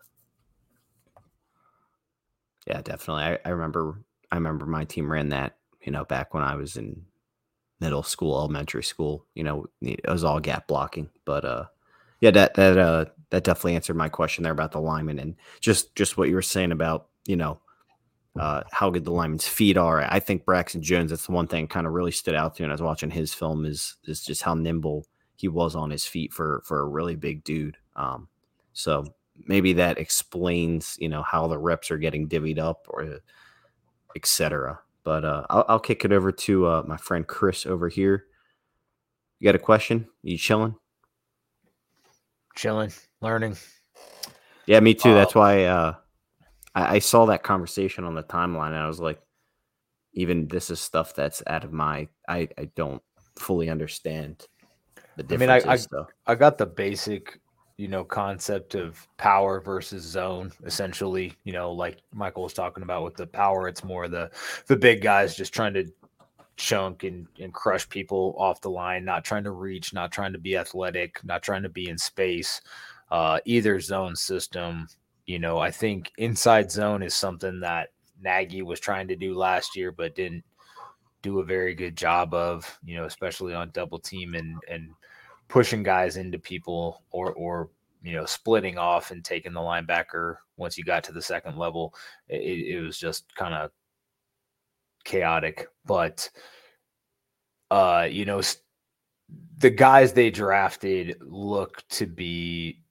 [2.66, 3.24] yeah, definitely.
[3.24, 4.00] I, I remember
[4.30, 7.04] I remember my team ran that, you know, back when I was in
[7.80, 9.26] middle school, elementary school.
[9.34, 11.10] You know, it was all gap blocking.
[11.24, 11.64] But uh
[12.20, 15.94] yeah, that that uh that definitely answered my question there about the lineman and just
[15.94, 17.60] just what you were saying about, you know,
[18.38, 20.02] uh, how good the linemen's feet are.
[20.10, 22.64] I think Braxton Jones, that's the one thing kind of really stood out to me
[22.64, 26.06] when I was watching his film is is just how nimble he was on his
[26.06, 27.76] feet for for a really big dude.
[27.96, 28.28] Um,
[28.72, 29.04] so
[29.46, 33.20] maybe that explains you know how the reps are getting divvied up or
[34.16, 38.24] etc but uh, I'll, I'll, kick it over to uh, my friend chris over here.
[39.38, 40.08] You got a question?
[40.22, 40.74] You chilling?
[42.56, 43.56] Chilling learning.
[44.66, 45.94] Yeah me too uh, that's why uh,
[46.74, 49.20] I, I, saw that conversation on the timeline and i was like
[50.14, 53.02] even this is stuff that's out of my i, I don't
[53.36, 54.46] fully understand
[55.16, 57.40] the differences I mean, I, I, I got the basic
[57.76, 63.02] you know, concept of power versus zone, essentially, you know, like Michael was talking about
[63.02, 64.30] with the power, it's more the
[64.66, 65.86] the big guys just trying to
[66.56, 70.38] chunk and, and crush people off the line, not trying to reach, not trying to
[70.38, 72.60] be athletic, not trying to be in space.
[73.10, 74.86] Uh, either zone system,
[75.26, 77.90] you know, I think inside zone is something that
[78.22, 80.44] Nagy was trying to do last year, but didn't
[81.22, 84.90] do a very good job of, you know, especially on double team and and
[85.54, 87.70] pushing guys into people or or
[88.02, 91.94] you know splitting off and taking the linebacker once you got to the second level.
[92.28, 93.70] It, it was just kind of
[95.04, 96.28] chaotic, but
[97.70, 98.42] uh, you know,
[99.58, 102.82] the guys they drafted look to be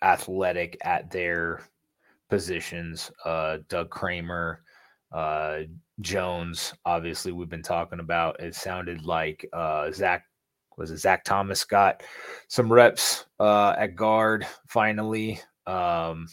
[0.00, 1.60] athletic at their
[2.30, 3.10] positions.
[3.22, 4.62] Uh, Doug Kramer,
[5.12, 5.58] uh,
[6.00, 8.40] Jones, obviously, we've been talking about.
[8.40, 10.24] It sounded like uh, Zach
[10.82, 12.02] was it Zach Thomas got
[12.48, 15.40] some reps uh, at guard finally.
[15.64, 16.26] Um,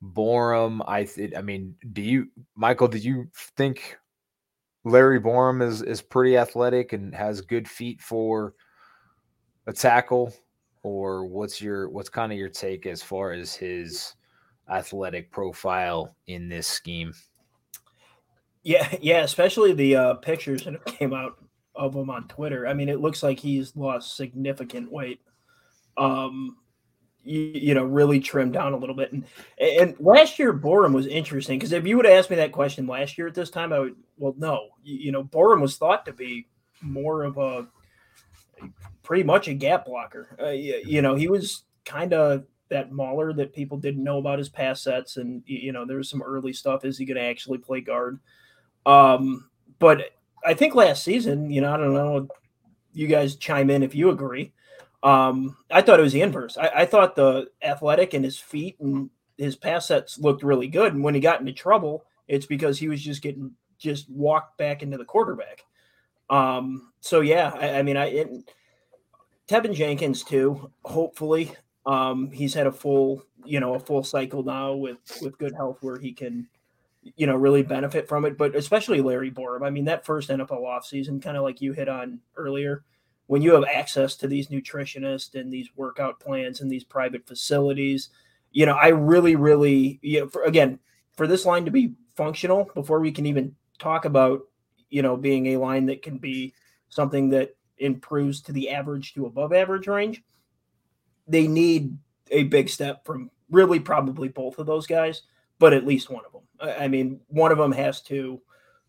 [0.00, 2.86] Borom, I th- I mean, do you, Michael?
[2.86, 3.98] Do you think
[4.84, 8.54] Larry Borom is is pretty athletic and has good feet for
[9.66, 10.32] a tackle?
[10.84, 14.14] Or what's your what's kind of your take as far as his
[14.70, 17.12] athletic profile in this scheme?
[18.62, 21.38] Yeah, yeah, especially the uh, pictures that came out
[21.74, 22.66] of him on Twitter.
[22.66, 25.20] I mean, it looks like he's lost significant weight.
[25.96, 26.56] Um,
[27.22, 29.12] you, you know, really trimmed down a little bit.
[29.12, 29.24] And
[29.58, 32.86] and last year Borom was interesting because if you would have asked me that question
[32.86, 34.68] last year at this time, I would well, no.
[34.82, 36.46] You, you know, Borom was thought to be
[36.82, 37.66] more of a
[39.02, 40.36] pretty much a gap blocker.
[40.40, 44.38] Uh, you, you know, he was kind of that mauler that people didn't know about
[44.38, 46.84] his pass sets, and you know, there was some early stuff.
[46.84, 48.20] Is he going to actually play guard?
[48.86, 50.10] Um, but
[50.44, 52.28] I think last season, you know, I don't know.
[52.92, 54.52] You guys chime in if you agree.
[55.02, 56.56] Um, I thought it was the inverse.
[56.56, 60.94] I, I thought the athletic and his feet and his pass sets looked really good.
[60.94, 64.82] And when he got into trouble, it's because he was just getting just walked back
[64.82, 65.64] into the quarterback.
[66.30, 68.52] Um, so yeah, I, I mean, I it,
[69.48, 70.70] Teven Jenkins too.
[70.84, 71.52] Hopefully,
[71.84, 75.78] um, he's had a full, you know, a full cycle now with with good health
[75.82, 76.48] where he can
[77.16, 78.38] you know, really benefit from it.
[78.38, 79.66] But especially Larry Borom.
[79.66, 82.84] I mean, that first NFL offseason, kind of like you hit on earlier,
[83.26, 88.10] when you have access to these nutritionists and these workout plans and these private facilities,
[88.50, 90.78] you know, I really, really, you know, for, again,
[91.16, 94.42] for this line to be functional before we can even talk about,
[94.90, 96.54] you know, being a line that can be
[96.88, 100.22] something that improves to the average to above average range,
[101.26, 101.96] they need
[102.30, 105.22] a big step from really probably both of those guys,
[105.58, 106.42] but at least one of them.
[106.64, 108.40] I mean, one of them has to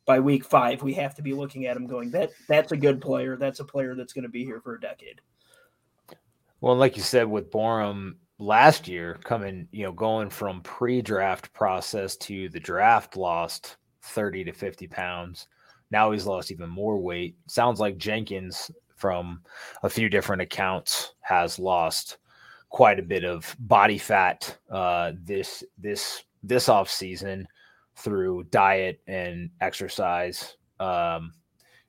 [0.06, 0.84] by week five.
[0.84, 3.38] We have to be looking at him going that that's a good player.
[3.38, 5.22] That's a player that's going to be here for a decade.
[6.62, 12.16] Well, like you said with Borom last year, coming you know going from pre-draft process
[12.18, 15.48] to the draft, lost thirty to fifty pounds.
[15.92, 17.36] Now he's lost even more weight.
[17.48, 19.42] Sounds like Jenkins from
[19.84, 22.18] a few different accounts has lost
[22.70, 27.48] quite a bit of body fat uh, this this this off season
[27.96, 30.58] through diet and exercise.
[30.80, 31.34] Um,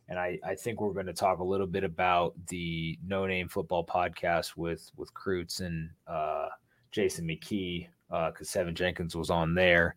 [0.08, 3.48] and I, I think we're going to talk a little bit about the No Name
[3.48, 6.48] Football podcast with with Kreutz and uh,
[6.92, 9.96] Jason McKie because uh, Teven Jenkins was on there.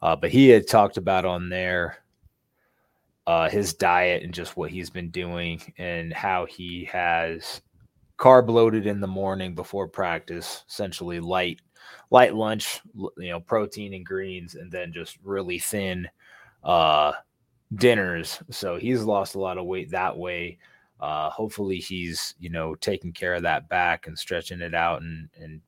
[0.00, 1.98] Uh, but he had talked about on there
[3.26, 7.60] uh, his diet and just what he's been doing and how he has
[8.16, 11.60] carb loaded in the morning before practice, essentially light
[12.10, 16.08] light lunch, you know, protein and greens, and then just really thin
[16.64, 17.12] uh,
[17.74, 18.40] dinners.
[18.50, 20.58] So he's lost a lot of weight that way.
[21.00, 25.28] Uh, hopefully, he's you know taking care of that back and stretching it out and
[25.40, 25.60] and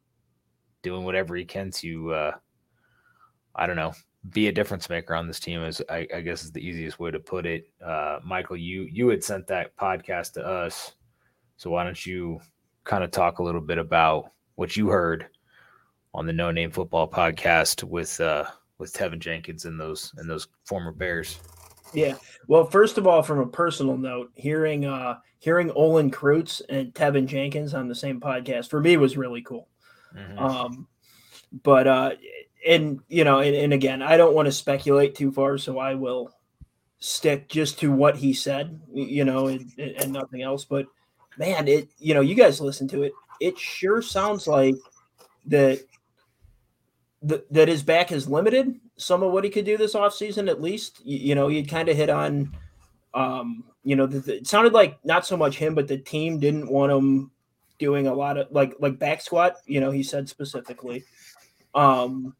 [0.82, 2.32] doing whatever he can to uh,
[3.54, 3.92] I don't know
[4.28, 7.10] be a difference maker on this team is I, I, guess is the easiest way
[7.10, 7.70] to put it.
[7.84, 10.92] Uh, Michael, you you had sent that podcast to us,
[11.56, 12.40] so why don't you
[12.84, 15.28] kind of talk a little bit about what you heard
[16.14, 18.44] on the No Name Football podcast with uh,
[18.78, 21.38] with Teven Jenkins and those and those former Bears.
[21.92, 22.14] Yeah.
[22.46, 27.26] Well, first of all, from a personal note, hearing uh hearing Olin Kreutz and Teven
[27.26, 29.68] Jenkins on the same podcast for me was really cool.
[30.16, 30.38] Mm-hmm.
[30.38, 30.88] Um,
[31.62, 32.10] but uh,
[32.66, 35.94] and you know, and, and again, I don't want to speculate too far, so I
[35.94, 36.32] will
[37.00, 40.64] stick just to what he said, you know, and, and nothing else.
[40.64, 40.86] But
[41.38, 43.12] man, it you know, you guys listen to it.
[43.40, 44.74] It sure sounds like
[45.46, 45.80] that
[47.22, 51.04] that his back is limited some of what he could do this offseason at least
[51.04, 52.56] you, you know he kind of hit on
[53.12, 56.38] um you know the, the, it sounded like not so much him but the team
[56.38, 57.30] didn't want him
[57.80, 59.56] doing a lot of like like back squat.
[59.66, 61.02] You know, he said specifically,
[61.74, 62.36] um,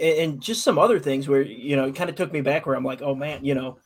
[0.00, 2.66] and, and just some other things where you know it kind of took me back
[2.66, 3.78] where I'm like, oh man, you know,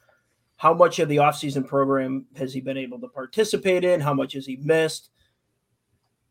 [0.57, 4.00] how much of the offseason program has he been able to participate in?
[4.00, 5.11] How much has he missed?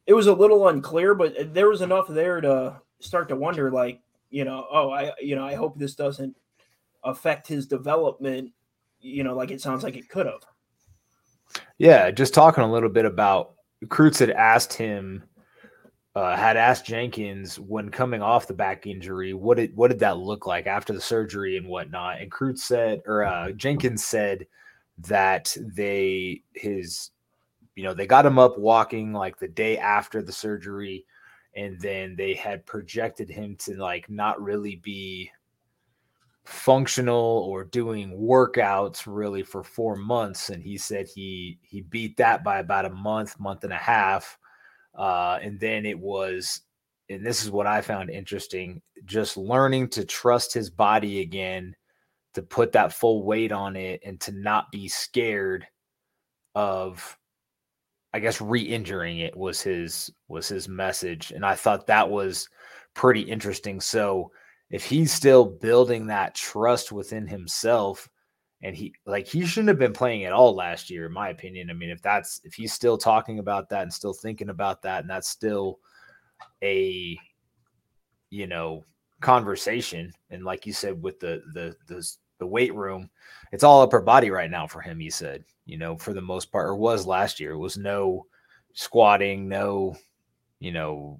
[0.07, 4.01] It was a little unclear, but there was enough there to start to wonder, like,
[4.29, 6.35] you know, oh, I, you know, I hope this doesn't
[7.03, 8.51] affect his development,
[8.99, 10.43] you know, like it sounds like it could have.
[11.77, 13.53] Yeah, just talking a little bit about
[13.85, 15.23] Kreutz had asked him,
[16.15, 20.17] uh, had asked Jenkins when coming off the back injury, what did what did that
[20.17, 22.19] look like after the surgery and whatnot?
[22.19, 24.47] And Kreutz said, or uh, Jenkins said
[24.99, 27.11] that they his,
[27.75, 31.05] you know, they got him up walking like the day after the surgery,
[31.55, 35.31] and then they had projected him to like not really be
[36.45, 42.41] functional or doing workouts really for four months and he said he he beat that
[42.41, 44.37] by about a month month and a half.
[44.95, 46.61] Uh, and then it was
[47.09, 51.75] and this is what i found interesting just learning to trust his body again
[52.33, 55.65] to put that full weight on it and to not be scared
[56.55, 57.17] of
[58.13, 62.49] i guess re-injuring it was his was his message and i thought that was
[62.97, 63.79] pretty interesting.
[63.79, 64.31] So
[64.71, 68.09] if he's still building that trust within himself
[68.63, 71.69] and he like he shouldn't have been playing at all last year in my opinion.
[71.69, 75.01] I mean if that's if he's still talking about that and still thinking about that
[75.01, 75.79] and that's still
[76.63, 77.15] a
[78.31, 78.83] you know
[79.21, 83.09] conversation and like you said with the the the, the weight room
[83.51, 86.51] it's all upper body right now for him he said you know for the most
[86.51, 88.25] part or was last year it was no
[88.73, 89.95] squatting no
[90.59, 91.19] you know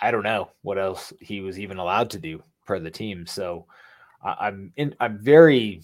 [0.00, 3.26] I don't know what else he was even allowed to do per the team.
[3.26, 3.66] So
[4.22, 5.82] I'm in, I'm very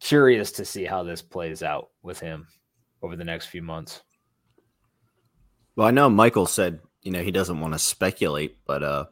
[0.00, 2.46] curious to see how this plays out with him
[3.02, 4.02] over the next few months.
[5.76, 9.06] Well, I know Michael said, you know, he doesn't want to speculate, but uh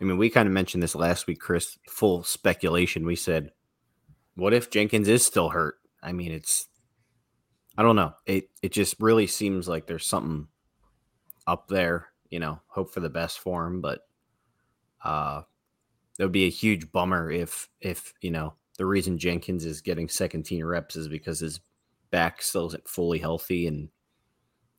[0.00, 3.04] I mean, we kind of mentioned this last week, Chris, full speculation.
[3.04, 3.50] We said,
[4.36, 5.76] what if Jenkins is still hurt?
[6.02, 6.68] I mean, it's
[7.76, 8.14] I don't know.
[8.26, 10.48] It it just really seems like there's something
[11.46, 13.80] up there you know, hope for the best for him.
[13.80, 14.00] But
[15.04, 15.42] uh,
[16.18, 20.08] it would be a huge bummer if, if you know, the reason Jenkins is getting
[20.08, 21.60] second team reps is because his
[22.10, 23.88] back still isn't fully healthy, and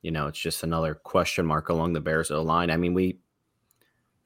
[0.01, 2.71] you know, it's just another question mark along the Bears line.
[2.71, 3.19] I mean, we,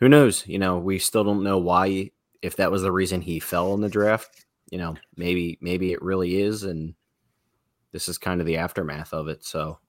[0.03, 0.45] who knows?
[0.45, 2.11] You know, we still don't know why.
[2.41, 6.01] If that was the reason he fell in the draft, you know, maybe maybe it
[6.01, 6.93] really is, and
[7.93, 9.45] this is kind of the aftermath of it.
[9.45, 9.79] So,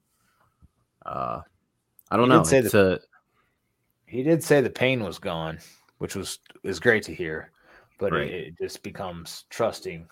[1.05, 1.41] uh,
[2.13, 2.45] I don't know.
[2.49, 3.01] It's a
[4.07, 5.59] he did say the pain was gone,
[5.99, 7.51] which was is great to hear,
[7.99, 8.23] but right.
[8.23, 10.07] it, it, just becomes trusting.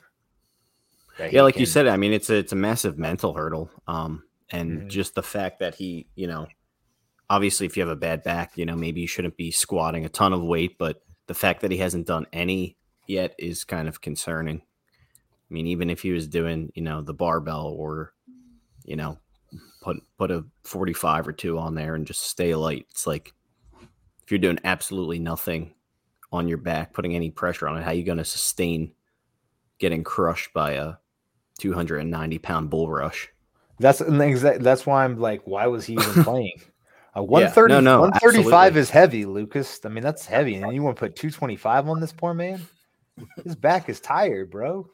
[1.30, 1.60] Yeah, like can...
[1.60, 4.88] you said, I mean, it's a it's a massive mental hurdle, um, and mm-hmm.
[4.88, 6.48] just the fact that he, you know,
[7.32, 10.10] obviously, if you have a bad back, you know, maybe you shouldn't be squatting a
[10.10, 14.02] ton of weight, but the fact that he hasn't done any yet is kind of
[14.02, 14.58] concerning.
[14.58, 18.12] I mean, even if he was doing, you know, the barbell or,
[18.84, 19.18] you know,
[19.80, 23.32] put put a 45 or two on there and just stay light, it's like
[24.22, 25.72] if you're doing absolutely nothing
[26.32, 28.92] on your back, putting any pressure on it, how are you going to sustain
[29.78, 30.94] getting crushed by a
[31.60, 33.30] 290 pound bull rush?
[33.78, 34.62] That's an exact.
[34.62, 36.60] that's why I'm like, why was he even playing?
[37.14, 38.80] A 130, yeah, no, no, 135 absolutely.
[38.80, 39.80] is heavy, Lucas.
[39.84, 40.54] I mean, that's heavy.
[40.54, 42.62] And you want to put 225 on this poor man?
[43.44, 44.88] His back is tired, bro.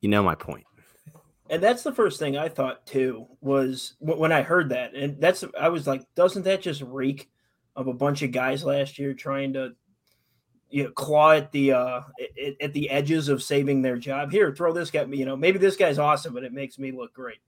[0.00, 0.66] You know my point.
[1.48, 4.94] And that's the first thing I thought too was when I heard that.
[4.94, 7.30] And that's I was like, doesn't that just reek
[7.74, 9.72] of a bunch of guys last year trying to
[10.68, 12.00] you know claw at the uh
[12.38, 15.58] at, at, the edges of saving their job here throw this guy you know maybe
[15.58, 17.38] this guy's awesome but it makes me look great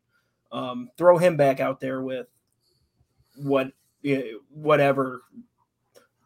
[0.51, 2.27] um throw him back out there with
[3.37, 3.73] what
[4.51, 5.23] whatever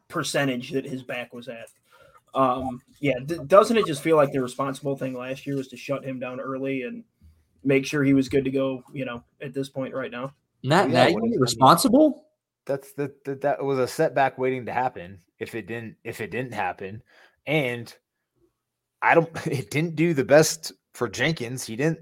[0.09, 1.69] percentage that his back was at.
[2.35, 5.77] Um yeah d- doesn't it just feel like the responsible thing last year was to
[5.77, 7.05] shut him down early and
[7.65, 10.33] make sure he was good to go you know at this point right now?
[10.63, 12.27] Not yeah, responsible?
[12.65, 16.31] That's the, the, that was a setback waiting to happen if it didn't if it
[16.31, 17.03] didn't happen.
[17.47, 17.95] And
[19.03, 21.65] i don't it didn't do the best for jenkins.
[21.65, 22.01] He didn't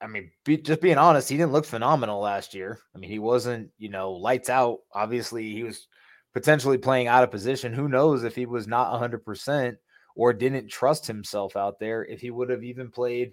[0.00, 3.18] i mean be, just being honest he didn't look phenomenal last year i mean he
[3.18, 5.88] wasn't you know lights out obviously he was
[6.34, 9.76] potentially playing out of position who knows if he was not 100%
[10.14, 13.32] or didn't trust himself out there if he would have even played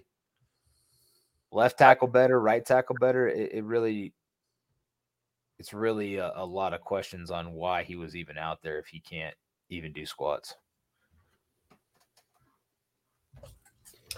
[1.52, 4.12] left tackle better right tackle better it, it really
[5.58, 8.86] it's really a, a, lot of questions on why he was even out there if
[8.86, 9.34] he can't
[9.70, 10.54] even do squats.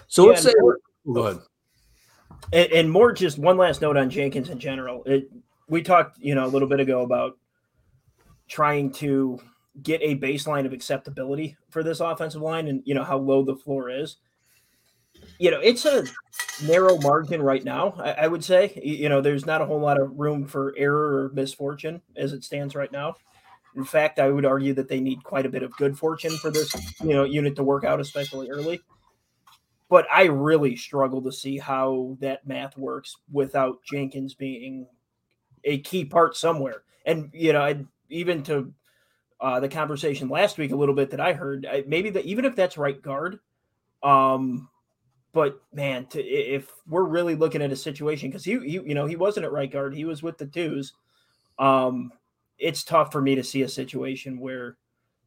[0.07, 0.53] So let's say,
[1.11, 1.41] go ahead.
[2.51, 5.03] And, and more just one last note on Jenkins in general.
[5.05, 5.29] It,
[5.67, 7.37] we talked, you know, a little bit ago about
[8.47, 9.39] trying to
[9.81, 13.55] get a baseline of acceptability for this offensive line and you know how low the
[13.55, 14.17] floor is.
[15.37, 16.05] You know, it's a
[16.65, 18.79] narrow margin right now, I, I would say.
[18.83, 22.43] You know, there's not a whole lot of room for error or misfortune as it
[22.43, 23.15] stands right now.
[23.75, 26.49] In fact, I would argue that they need quite a bit of good fortune for
[26.49, 28.81] this, you know, unit to work out, especially early.
[29.89, 34.87] But I really struggle to see how that math works without Jenkins being
[35.63, 36.83] a key part somewhere.
[37.05, 38.73] And you know, I even to
[39.41, 42.45] uh, the conversation last week a little bit that I heard, I, maybe that even
[42.45, 43.39] if that's right guard,
[44.03, 44.69] um,
[45.31, 49.05] but man, to, if we're really looking at a situation because he, he, you know,
[49.05, 50.93] he wasn't at right guard, he was with the twos.
[51.57, 52.11] Um,
[52.57, 54.77] it's tough for me to see a situation where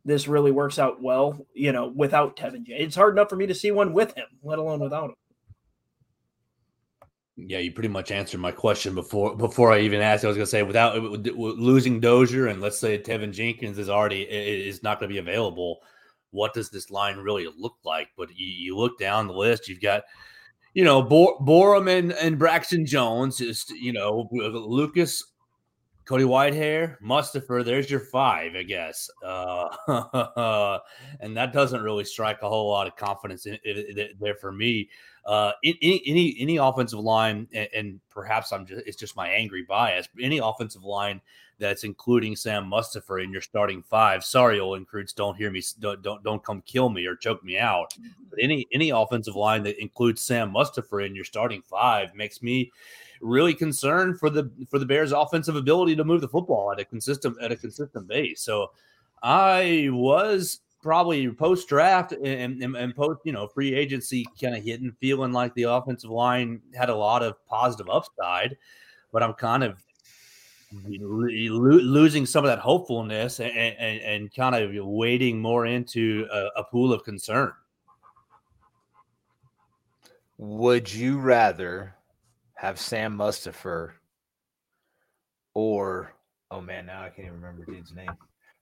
[0.05, 2.75] this really works out well, you know, without Teven J.
[2.75, 5.17] It's hard enough for me to see one with him, let alone without him.
[7.37, 10.25] Yeah, you pretty much answered my question before before I even asked.
[10.25, 14.23] I was going to say without losing Dozier and let's say Teven Jenkins is already
[14.23, 15.79] is not going to be available.
[16.31, 18.09] What does this line really look like?
[18.17, 20.03] But you, you look down the list, you've got
[20.75, 25.32] you know Bor- Borom and, and Braxton Jones, is you know Lucas
[26.13, 29.09] Cody Whitehair, Mustipher, there's your five, I guess.
[29.25, 30.79] Uh,
[31.21, 34.53] and that doesn't really strike a whole lot of confidence in, in, in, there for
[34.53, 34.91] me.
[35.25, 39.63] Uh, any any any offensive line, and, and, perhaps I'm just it's just my angry
[39.63, 40.07] bias.
[40.21, 41.23] Any offensive line
[41.59, 44.23] that's including Sam Mustipher in your starting five.
[44.23, 45.63] Sorry, Olin Kreutz, don't hear me.
[45.81, 47.95] Don't, don't don't come kill me or choke me out.
[48.29, 52.71] But any any offensive line that includes Sam Mustipher in your starting five makes me
[53.23, 56.85] really concerned for the for the Bears' offensive ability to move the football at a
[56.85, 58.43] consistent at a consistent base.
[58.43, 58.73] So
[59.23, 64.65] I was probably post draft and, and, and, post you know free agency kind of
[64.65, 68.57] hitting feeling like the offensive line had a lot of positive upside,
[69.13, 69.83] but I'm kind of
[70.85, 76.65] losing some of that hopefulness and, and, and kind of wading more into a, a
[76.65, 77.53] pool of concern.
[80.39, 81.95] Would you rather
[82.63, 83.91] have Sam Mustipher
[85.53, 86.13] or
[86.53, 88.13] oh man, now I can't even remember dude's name.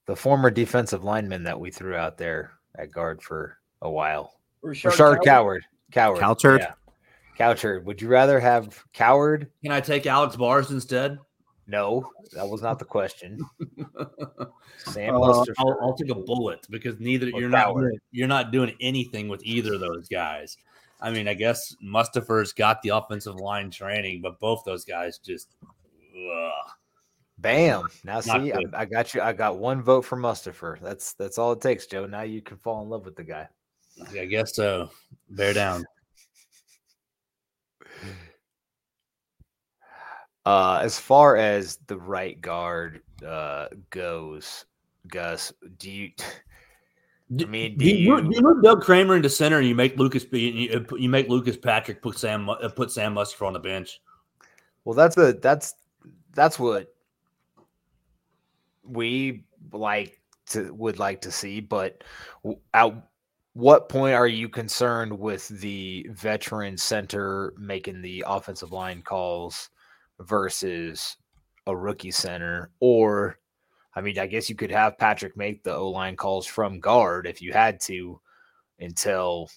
[0.06, 4.40] The former defensive lineman that we threw out there at guard for a while.
[4.64, 5.66] Rashaad, Rashaad Coward.
[5.92, 6.18] Coward.
[6.18, 6.60] Coward.
[6.62, 6.72] Yeah.
[7.36, 7.84] Coward.
[7.84, 9.50] Would you rather have Coward?
[9.62, 11.18] Can I take Alex Bars instead?
[11.66, 13.38] No, that was not the question.
[14.78, 17.92] Sam uh, I'll, I'll, take a bullet because neither you're Coward.
[17.92, 20.56] not you're not doing anything with either of those guys.
[21.00, 25.48] I mean, I guess Mustipher's got the offensive line training, but both those guys just.
[25.62, 26.70] Ugh.
[27.38, 27.88] Bam!
[28.04, 29.22] Now see, I, I, got you.
[29.22, 30.78] I got one vote for Mustipher.
[30.80, 32.04] That's that's all it takes, Joe.
[32.04, 33.48] Now you can fall in love with the guy.
[34.12, 34.90] I guess so.
[35.28, 35.84] Bear down.
[40.46, 44.64] Uh, as far as the right guard uh, goes,
[45.06, 46.10] Gus, do you?
[47.38, 50.26] I mean, do you, you, you move Doug Kramer into center and you make Lucas
[50.32, 54.00] you, you make Lucas Patrick put Sam uh, put Sam Mustipher on the bench.
[54.84, 55.74] Well, that's a that's
[56.32, 56.92] that's what
[58.82, 62.02] we like to would like to see, but
[62.74, 62.92] at
[63.52, 69.70] what point are you concerned with the veteran center making the offensive line calls
[70.20, 71.16] versus
[71.66, 73.38] a rookie center or
[73.94, 77.26] I mean, I guess you could have Patrick make the O line calls from guard
[77.26, 78.20] if you had to
[78.78, 79.50] until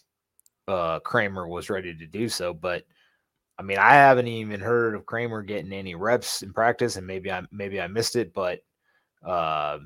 [0.67, 2.53] uh, Kramer was ready to do so.
[2.53, 2.83] But
[3.59, 7.31] I mean, I haven't even heard of Kramer getting any reps in practice, and maybe
[7.31, 8.59] I maybe I missed it, but
[9.23, 9.79] uh,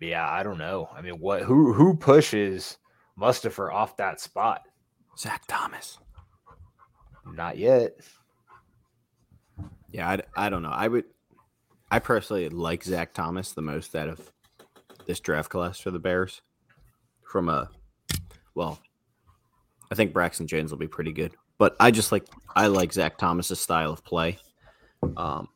[0.00, 0.88] yeah, I don't know.
[0.94, 2.78] I mean, what who who pushes
[3.18, 4.62] Mustipher off that spot?
[5.16, 5.98] Zach Thomas.
[7.26, 7.92] Not yet.
[9.90, 10.70] Yeah, I, I don't know.
[10.70, 11.04] I would
[11.94, 14.32] I personally like Zach Thomas the most out of
[15.06, 16.42] this draft class for the Bears.
[17.22, 17.70] From a,
[18.56, 18.80] well,
[19.92, 22.24] I think Braxton Jones will be pretty good, but I just like
[22.56, 24.38] I like Zach Thomas's style of play.
[25.16, 25.46] Um,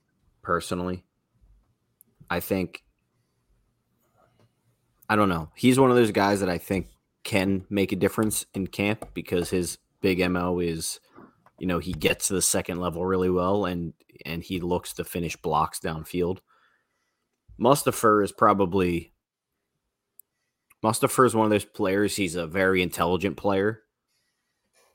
[0.41, 1.03] personally,
[2.31, 2.85] I think
[5.09, 5.51] I don't know.
[5.57, 6.87] He's one of those guys that I think
[7.25, 11.01] can make a difference in camp because his big mo is
[11.59, 13.93] you know he gets to the second level really well and
[14.25, 16.39] and he looks to finish blocks downfield.
[17.61, 19.13] Mustipher is probably
[20.85, 22.15] Mustipher is one of those players.
[22.15, 23.83] He's a very intelligent player,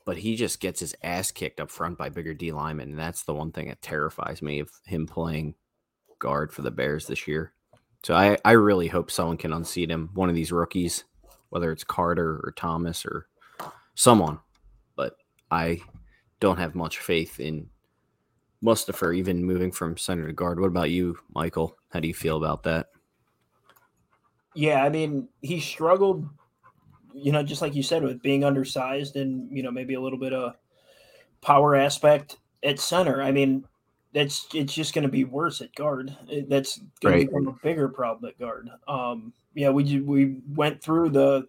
[0.06, 3.24] but he just gets his ass kicked up front by bigger D linemen, and that's
[3.24, 5.54] the one thing that terrifies me of him playing
[6.18, 7.52] guard for the Bears this year.
[8.02, 11.04] So I, I really hope someone can unseat him, one of these rookies,
[11.50, 13.26] whether it's Carter or Thomas or
[13.94, 14.40] someone.
[14.96, 15.16] But
[15.50, 15.80] I
[16.40, 17.68] don't have much faith in
[18.62, 20.58] Mustipher even moving from center to guard.
[20.58, 21.76] What about you, Michael?
[21.90, 22.88] How do you feel about that?
[24.54, 26.28] Yeah, I mean, he struggled,
[27.12, 30.18] you know, just like you said, with being undersized and, you know, maybe a little
[30.18, 30.54] bit of
[31.40, 33.22] power aspect at center.
[33.22, 33.64] I mean,
[34.12, 36.16] that's it's just going to be worse at guard.
[36.48, 37.20] That's going right.
[37.22, 38.70] to become a bigger problem at guard.
[38.86, 41.48] Um, yeah, we we went through the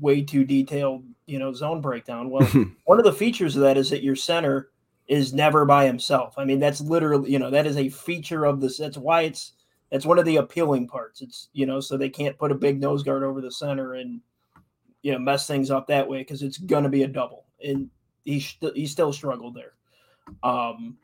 [0.00, 2.30] way too detailed, you know, zone breakdown.
[2.30, 2.46] Well,
[2.84, 4.70] one of the features of that is that your center
[5.08, 6.34] is never by himself.
[6.36, 8.78] I mean, that's literally, you know, that is a feature of this.
[8.78, 9.52] That's why it's
[9.90, 11.20] that's one of the appealing parts.
[11.20, 14.20] It's you know, so they can't put a big nose guard over the center and
[15.02, 17.44] you know mess things up that way because it's gonna be a double.
[17.62, 17.90] And
[18.24, 19.72] he he still struggled there.
[20.42, 20.98] Um,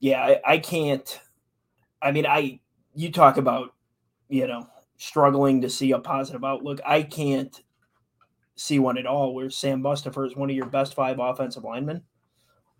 [0.00, 1.20] yeah, I, I can't.
[2.02, 2.60] I mean, I
[2.94, 3.74] you talk about
[4.28, 4.68] you know
[4.98, 6.80] struggling to see a positive outlook.
[6.86, 7.58] I can't
[8.56, 9.34] see one at all.
[9.34, 12.02] Where Sam Mustipher is one of your best five offensive linemen.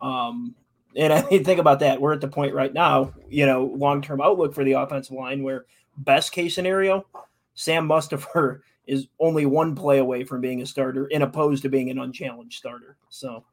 [0.00, 0.54] Um,
[0.96, 2.00] and I mean, think about that.
[2.00, 5.42] We're at the point right now, you know, long term outlook for the offensive line
[5.42, 5.66] where
[5.98, 7.06] best case scenario,
[7.54, 11.90] Sam Mustipher is only one play away from being a starter in opposed to being
[11.90, 12.96] an unchallenged starter.
[13.08, 13.44] So,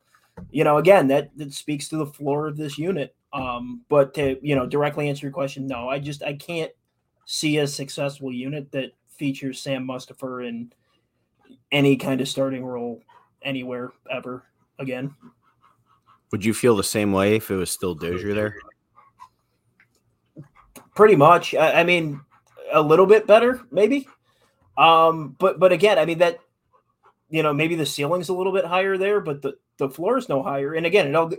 [0.51, 3.15] you know, again, that, that speaks to the floor of this unit.
[3.33, 6.71] Um, but to, you know, directly answer your question, no, I just, I can't
[7.25, 10.71] see a successful unit that features Sam Mustipher in
[11.73, 13.01] any kind of starting role
[13.41, 14.45] anywhere ever
[14.79, 15.13] again.
[16.31, 18.55] Would you feel the same way if it was still Dozier there?
[20.95, 21.53] Pretty much.
[21.53, 22.21] I, I mean,
[22.71, 24.07] a little bit better, maybe.
[24.77, 26.39] Um, but but again, I mean that
[27.29, 30.29] you know maybe the ceiling's a little bit higher there, but the the floor is
[30.29, 30.73] no higher.
[30.73, 31.31] And again, it all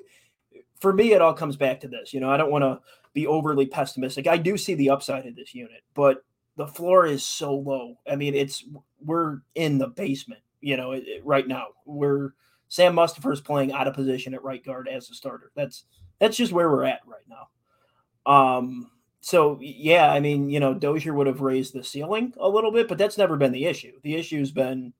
[0.80, 2.12] for me it all comes back to this.
[2.12, 2.80] You know, I don't want to
[3.12, 4.26] be overly pessimistic.
[4.26, 6.24] I do see the upside of this unit, but
[6.57, 7.98] the floor is so low.
[8.11, 8.64] I mean, it's
[9.05, 10.40] we're in the basement.
[10.61, 12.34] You know, it, it, right now we're
[12.68, 15.50] Sam Mustipher is playing out of position at right guard as a starter.
[15.55, 15.84] That's
[16.18, 17.48] that's just where we're at right now.
[18.32, 18.90] Um,
[19.20, 22.88] so yeah, I mean, you know, Dozier would have raised the ceiling a little bit,
[22.88, 23.92] but that's never been the issue.
[24.02, 24.92] The issue's been,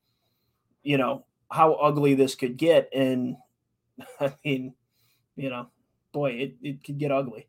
[0.82, 3.36] you know, how ugly this could get, and
[4.20, 4.74] I mean,
[5.36, 5.68] you know,
[6.12, 7.48] boy, it, it could get ugly.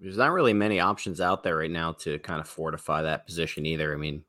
[0.00, 3.66] There's not really many options out there right now to kind of fortify that position
[3.66, 3.92] either.
[3.92, 4.22] I mean,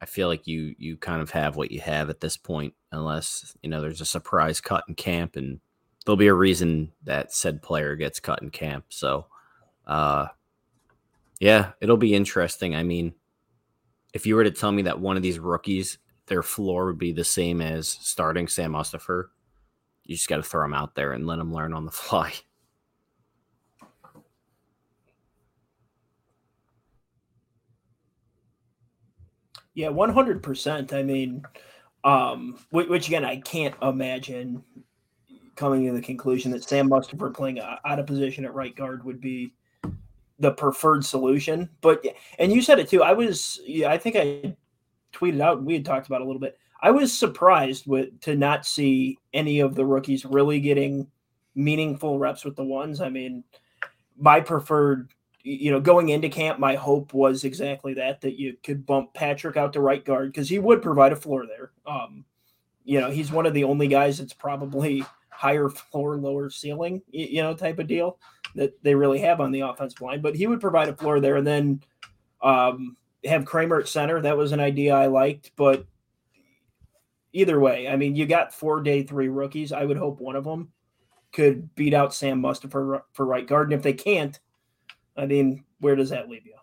[0.00, 3.56] I feel like you you kind of have what you have at this point, unless
[3.62, 5.60] you know there's a surprise cut in camp, and
[6.04, 8.84] there'll be a reason that said player gets cut in camp.
[8.90, 9.26] So,
[9.86, 10.26] uh,
[11.40, 12.76] yeah, it'll be interesting.
[12.76, 13.14] I mean,
[14.12, 17.12] if you were to tell me that one of these rookies, their floor would be
[17.12, 19.28] the same as starting Sam Mustipher,
[20.04, 22.32] you just got to throw them out there and let them learn on the fly.
[29.74, 30.92] Yeah, one hundred percent.
[30.92, 31.44] I mean,
[32.04, 34.62] um, which, again, I can't imagine
[35.56, 39.20] coming to the conclusion that Sam Mustipher playing out of position at right guard would
[39.20, 39.52] be
[40.38, 41.68] the preferred solution.
[41.80, 42.04] But
[42.38, 43.02] and you said it too.
[43.02, 44.56] I was, yeah, I think I
[45.12, 46.58] tweeted out we had talked about a little bit.
[46.82, 51.06] I was surprised with to not see any of the rookies really getting
[51.54, 53.00] meaningful reps with the ones.
[53.00, 53.44] I mean,
[54.18, 55.12] my preferred
[55.44, 59.58] you know, going into camp, my hope was exactly that that you could bump Patrick
[59.58, 61.70] out to right guard because he would provide a floor there.
[61.86, 62.24] Um,
[62.82, 67.42] you know, he's one of the only guys that's probably higher floor, lower ceiling, you
[67.42, 68.18] know, type of deal
[68.54, 70.22] that they really have on the offensive line.
[70.22, 71.82] But he would provide a floor there, and then
[72.40, 74.22] um, have Kramer at center.
[74.22, 75.86] That was an idea I liked, but
[77.34, 79.72] either way, I mean, you got four day three rookies.
[79.72, 80.72] I would hope one of them
[81.32, 84.40] could beat out Sam Mustipher for, for right guard, and if they can't
[85.16, 86.54] I mean, where does that leave you?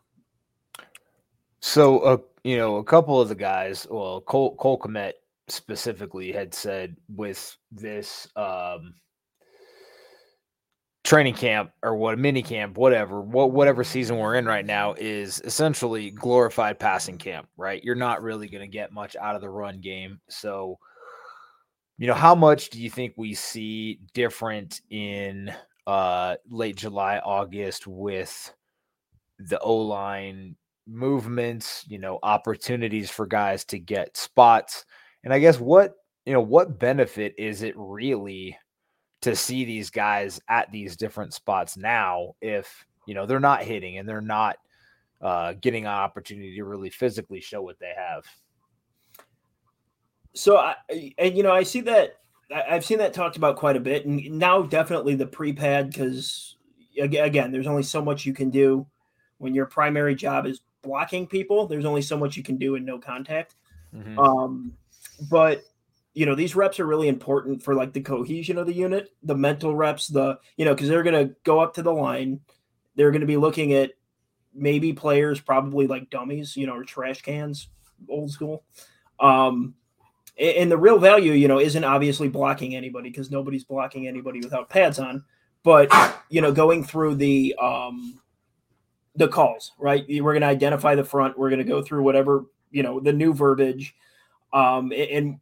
[1.62, 5.14] So, uh, you know, a couple of the guys, well, Cole, Cole Kmet
[5.47, 8.95] specifically had said with this um,
[11.04, 15.41] training camp or what mini camp, whatever, what whatever season we're in right now is
[15.45, 17.84] essentially glorified passing camp, right?
[17.84, 20.20] You're not really going to get much out of the run game.
[20.30, 20.80] So,
[21.97, 25.54] you know, how much do you think we see different in
[25.88, 28.53] uh, late July, August with
[29.39, 30.55] the O line
[30.88, 34.86] movements, you know, opportunities for guys to get spots.
[35.23, 38.57] And I guess what, you know, what benefit is it really
[39.21, 43.97] to see these guys at these different spots now if, you know, they're not hitting
[43.97, 44.57] and they're not
[45.21, 48.25] uh, getting an opportunity to really physically show what they have?
[50.34, 50.75] So, I,
[51.17, 52.20] and you know, I see that
[52.54, 56.56] I've seen that talked about quite a bit, and now definitely the pre-pad because
[56.99, 58.86] again, there's only so much you can do
[59.38, 61.68] when your primary job is blocking people.
[61.68, 63.56] There's only so much you can do in no contact.
[63.95, 64.20] Mm-hmm.
[64.20, 64.74] Um,
[65.30, 65.64] but
[66.14, 69.36] you know, these reps are really important for like the cohesion of the unit, the
[69.36, 72.41] mental reps, the, you know, because they're going to go up to the line.
[72.95, 73.91] They're going to be looking at
[74.54, 77.70] maybe players probably like dummies, you know, or trash cans,
[78.10, 78.66] old school.
[79.22, 79.76] Um,
[80.39, 84.69] and the real value, you know, isn't obviously blocking anybody because nobody's blocking anybody without
[84.69, 85.23] pads on.
[85.63, 85.91] But
[86.29, 88.19] you know, going through the um,
[89.15, 90.05] the calls, right?
[90.07, 91.38] We're going to identify the front.
[91.38, 93.93] We're going to go through whatever you know the new verbiage,
[94.53, 95.39] um, and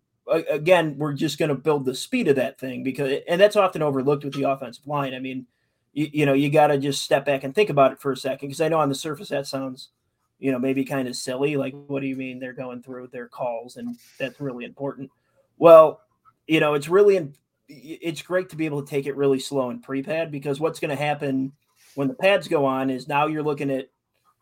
[0.50, 3.82] again, we're just going to build the speed of that thing because, and that's often
[3.82, 5.14] overlooked with the offensive line.
[5.14, 5.48] I mean,
[5.94, 8.18] you, you know, you got to just step back and think about it for a
[8.18, 9.90] second because I know on the surface that sounds
[10.40, 11.56] you know, maybe kind of silly.
[11.56, 15.12] Like, what do you mean they're going through their calls and that's really important?
[15.58, 16.02] Well,
[16.48, 17.34] you know, it's really
[17.68, 20.90] it's great to be able to take it really slow in pre-pad because what's going
[20.90, 21.52] to happen
[21.94, 23.90] when the pads go on is now you're looking at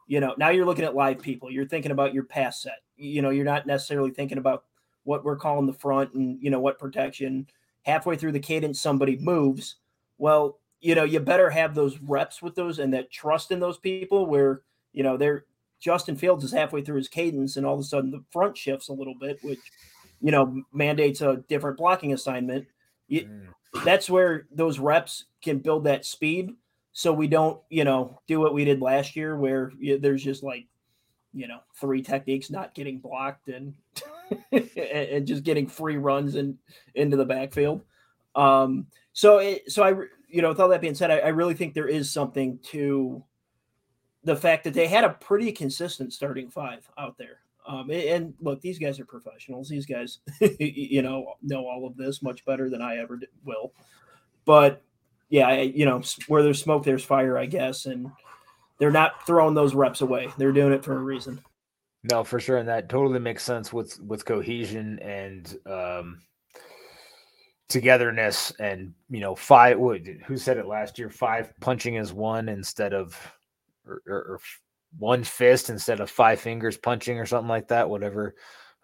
[0.08, 3.22] you know now you're looking at live people you're thinking about your pass set you
[3.22, 4.64] know you're not necessarily thinking about
[5.04, 7.46] what we're calling the front and you know what protection
[7.84, 9.76] halfway through the cadence somebody moves
[10.18, 13.78] well you know you better have those reps with those and that trust in those
[13.78, 14.62] people where
[14.94, 15.46] you know they're
[15.80, 18.90] Justin Fields is halfway through his cadence, and all of a sudden the front shifts
[18.90, 19.60] a little bit, which
[20.22, 22.66] you know mandates a different blocking assignment.
[23.08, 23.84] You, mm.
[23.84, 26.52] That's where those reps can build that speed,
[26.94, 30.44] so we don't you know do what we did last year, where you, there's just
[30.44, 30.66] like
[31.34, 33.76] you know three techniques not getting blocked and
[34.52, 36.58] and just getting free runs and
[36.96, 37.82] into the backfield.
[38.36, 39.90] Um, so it, so I
[40.28, 43.24] you know with all that being said, I, I really think there is something to
[44.24, 47.40] the fact that they had a pretty consistent starting five out there.
[47.68, 49.68] Um, and look, these guys are professionals.
[49.68, 50.20] These guys,
[50.60, 53.74] you know, know all of this much better than I ever will.
[54.46, 54.82] But
[55.30, 57.86] yeah, you know, where there's smoke, there's fire, I guess.
[57.86, 58.10] And
[58.80, 60.30] they're not throwing those reps away.
[60.38, 61.42] They're doing it for a reason.
[62.04, 66.22] No, for sure, and that totally makes sense with with cohesion and um,
[67.68, 69.78] togetherness, and you know, five.
[70.26, 71.10] Who said it last year?
[71.10, 73.20] Five punching as one instead of
[73.88, 74.40] or, or, or
[74.98, 78.36] one fist instead of five fingers punching or something like that, whatever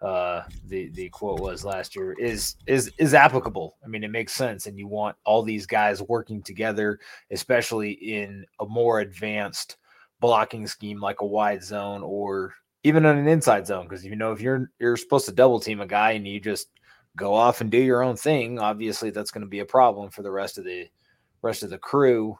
[0.04, 3.78] uh, the the quote was last year is is is applicable.
[3.84, 6.98] I mean, it makes sense, and you want all these guys working together,
[7.30, 9.76] especially in a more advanced
[10.20, 13.88] blocking scheme like a wide zone or even in an inside zone.
[13.88, 16.68] Because you know, if you're you're supposed to double team a guy and you just
[17.16, 20.22] go off and do your own thing, obviously that's going to be a problem for
[20.22, 20.86] the rest of the
[21.40, 22.38] rest of the crew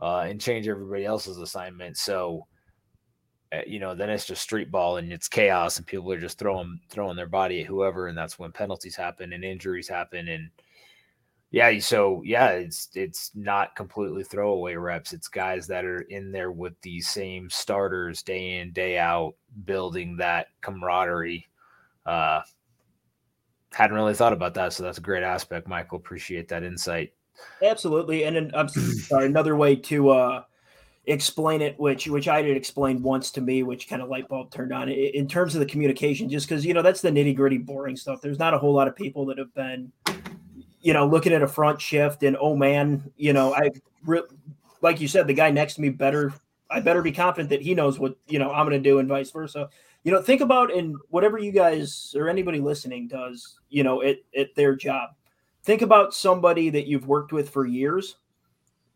[0.00, 1.96] uh, and change everybody else's assignment.
[1.96, 2.46] So,
[3.52, 6.38] uh, you know, then it's just street ball and it's chaos, and people are just
[6.38, 10.50] throwing throwing their body at whoever, and that's when penalties happen and injuries happen, and
[11.50, 15.14] yeah, so yeah, it's it's not completely throwaway reps.
[15.14, 19.34] It's guys that are in there with these same starters day in day out,
[19.64, 21.46] building that camaraderie.
[22.04, 22.42] Uh,
[23.72, 25.98] hadn't really thought about that, so that's a great aspect, Michael.
[25.98, 27.12] Appreciate that insight.
[27.62, 29.26] Absolutely, and I'm sorry.
[29.26, 30.42] Another way to uh,
[31.06, 34.50] explain it, which which I did explain once to me, which kind of light bulb
[34.50, 36.28] turned on in terms of the communication.
[36.28, 38.20] Just because you know that's the nitty gritty, boring stuff.
[38.20, 39.90] There's not a whole lot of people that have been,
[40.80, 43.70] you know, looking at a front shift and oh man, you know, I
[44.04, 44.22] re-
[44.80, 46.32] like you said, the guy next to me better.
[46.70, 49.08] I better be confident that he knows what you know I'm going to do, and
[49.08, 49.70] vice versa.
[50.04, 54.18] You know, think about and whatever you guys or anybody listening does, you know, at
[54.36, 55.10] at their job
[55.68, 58.16] think about somebody that you've worked with for years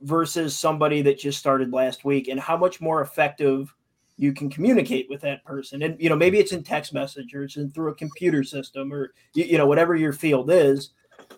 [0.00, 3.74] versus somebody that just started last week and how much more effective
[4.16, 5.82] you can communicate with that person.
[5.82, 8.90] And you know maybe it's in text message or it's in through a computer system
[8.90, 10.92] or you, you know whatever your field is.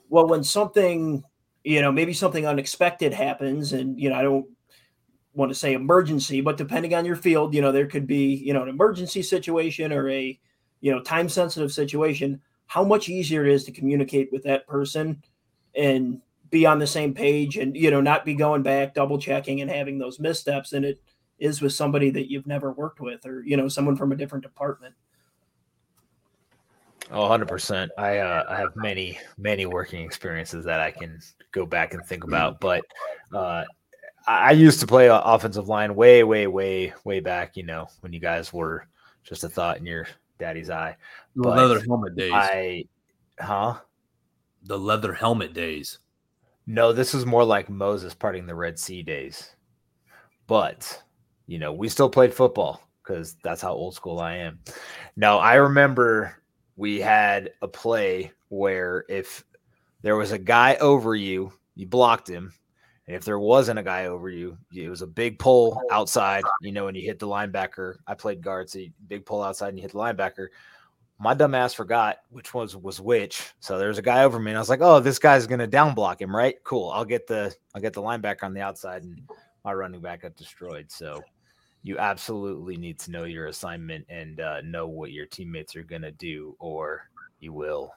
[0.09, 1.24] Well when something
[1.64, 4.47] you know maybe something unexpected happens and you know i don't
[5.32, 8.53] want to say emergency but depending on your field you know there could be you
[8.53, 10.39] know an emergency situation or a
[10.82, 15.23] you know time sensitive situation how much easier it is to communicate with that person
[15.77, 19.61] and be on the same page and you know not be going back double checking
[19.61, 21.01] and having those missteps than it
[21.39, 24.43] is with somebody that you've never worked with or you know someone from a different
[24.43, 24.95] department
[27.11, 27.91] Oh, 100%.
[27.99, 31.21] I uh, I have many many working experiences that I can
[31.53, 32.83] go back and think about, but
[33.35, 33.65] uh,
[34.27, 38.21] I used to play offensive line way way way way back, you know, when you
[38.21, 38.87] guys were
[39.23, 40.07] just a thought in your
[40.39, 40.97] daddy's eye.
[41.37, 42.32] The leather helmet days.
[42.32, 42.85] I,
[43.39, 43.80] huh?
[44.64, 45.99] The leather helmet days.
[46.66, 49.55] No, this was more like Moses parting the Red Sea days.
[50.47, 51.03] But,
[51.47, 54.61] you know, we still played football because that's how old school I am.
[55.16, 56.43] Now, I remember
[56.76, 59.45] we had a play where if
[60.03, 62.53] there was a guy over you, you blocked him,
[63.07, 66.73] and if there wasn't a guy over you, it was a big pull outside, you
[66.73, 67.97] know, and you hit the linebacker.
[68.07, 70.49] I played guard, so big pull outside and you hit the linebacker.
[71.19, 73.53] my dumbass forgot which was was which.
[73.61, 75.95] So there's a guy over me, and I was like, "Oh, this guy's gonna down
[75.95, 76.57] block him, right?
[76.65, 76.91] Cool.
[76.91, 79.21] I'll get the I'll get the linebacker on the outside, and
[79.65, 81.23] my running back got destroyed." So
[81.83, 86.13] you absolutely need to know your assignment and uh, know what your teammates are gonna
[86.13, 87.09] do, or
[87.41, 87.93] you will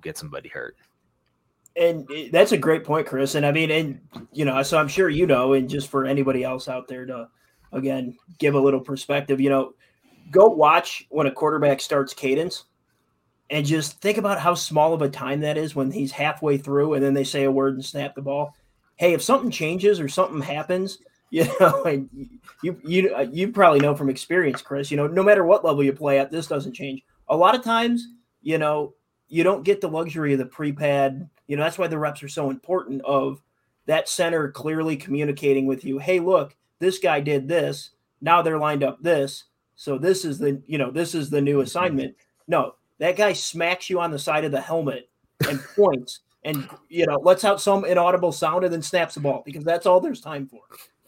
[0.00, 0.76] get somebody hurt.
[1.76, 3.34] And that's a great point, Chris.
[3.34, 4.00] And I mean, and
[4.32, 7.28] you know, so I'm sure you know, and just for anybody else out there to
[7.72, 9.74] again give a little perspective, you know,
[10.30, 12.64] go watch when a quarterback starts cadence
[13.50, 16.94] and just think about how small of a time that is when he's halfway through
[16.94, 18.54] and then they say a word and snap the ball.
[18.96, 20.98] Hey, if something changes or something happens,
[21.30, 22.10] you know, and
[22.62, 24.90] you you you probably know from experience, Chris.
[24.90, 27.02] You know, no matter what level you play at, this doesn't change.
[27.28, 28.08] A lot of times,
[28.42, 28.94] you know,
[29.28, 31.30] you don't get the luxury of the pre-pad.
[31.50, 33.02] You know, that's why the reps are so important.
[33.02, 33.42] Of
[33.86, 35.98] that center clearly communicating with you.
[35.98, 37.90] Hey, look, this guy did this.
[38.20, 39.44] Now they're lined up this
[39.80, 41.62] so this is the you know this is the new mm-hmm.
[41.62, 42.14] assignment.
[42.46, 45.08] No, that guy smacks you on the side of the helmet
[45.48, 49.42] and points and you know lets out some inaudible sound and then snaps the ball
[49.42, 50.60] because that's all there's time for.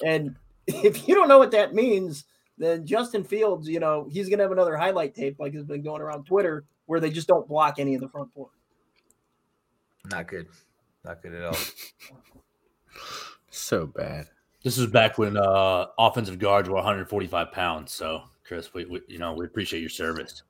[0.02, 0.36] And
[0.66, 2.24] if you don't know what that means,
[2.56, 6.00] then Justin Fields, you know, he's gonna have another highlight tape like has been going
[6.00, 8.48] around Twitter where they just don't block any of the front four.
[10.10, 10.46] Not good.
[11.04, 11.56] Not good at all.
[13.50, 14.28] so bad.
[14.62, 18.72] This is back when uh offensive guards were 145 pounds, so Chris.
[18.74, 20.42] We, we, you know we appreciate your service.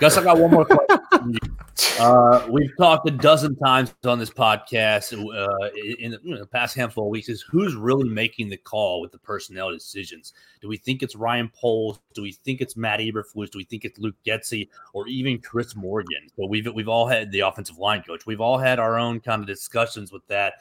[0.00, 1.38] Gus, I got one more question.
[2.00, 6.74] uh, we've talked a dozen times on this podcast uh, in, the, in, the, past
[6.74, 7.28] handful of weeks.
[7.28, 10.32] Is who's really making the call with the personnel decisions?
[10.62, 12.00] Do we think it's Ryan Poles?
[12.14, 13.50] Do we think it's Matt Eberflus?
[13.50, 16.28] Do we think it's Luke Getsy or even Chris Morgan?
[16.34, 18.24] So we've we've all had the offensive line coach.
[18.24, 20.54] We've all had our own kind of discussions with that,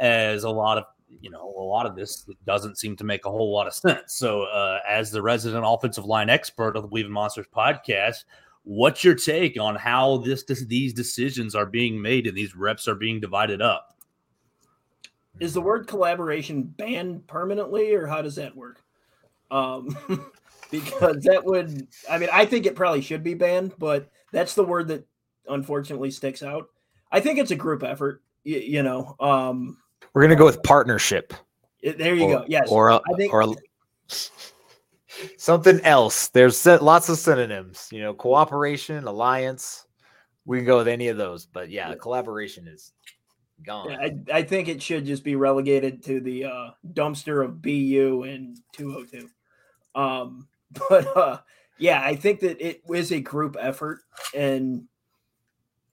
[0.00, 0.84] as a lot of
[1.20, 4.14] you know, a lot of this doesn't seem to make a whole lot of sense.
[4.14, 8.24] So, uh, as the resident offensive line expert of the Believe in Monsters podcast,
[8.64, 12.88] what's your take on how this, this these decisions are being made and these reps
[12.88, 13.94] are being divided up?
[15.38, 18.82] Is the word collaboration banned permanently, or how does that work?
[19.50, 19.96] Um,
[20.70, 24.64] because that would, I mean, I think it probably should be banned, but that's the
[24.64, 25.06] word that
[25.48, 26.68] unfortunately sticks out.
[27.10, 28.22] I think it's a group effort.
[28.44, 29.78] You, you know, um,
[30.12, 31.32] we're gonna go with partnership.
[31.82, 32.44] There you or, go.
[32.46, 32.68] Yes.
[32.70, 33.54] Or a, I think or a,
[35.36, 36.28] something else.
[36.28, 37.88] There's lots of synonyms.
[37.92, 39.86] You know, cooperation, alliance.
[40.44, 42.92] We can go with any of those, but yeah, collaboration is
[43.64, 43.90] gone.
[43.90, 48.24] Yeah, I, I think it should just be relegated to the uh, dumpster of BU
[48.26, 49.28] and 202.
[49.94, 50.48] Um,
[50.88, 51.38] but uh,
[51.78, 54.00] yeah, I think that it is a group effort
[54.34, 54.84] and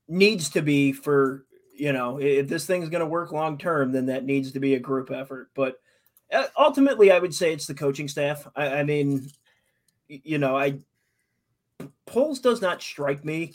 [0.08, 1.46] needs to be for
[1.78, 4.74] you know, if this thing's going to work long term, then that needs to be
[4.74, 5.52] a group effort.
[5.56, 5.80] But
[6.58, 8.48] ultimately, I would say it's the coaching staff.
[8.56, 9.30] I, I mean,
[10.08, 10.80] you know, I
[12.06, 13.54] Poles does not strike me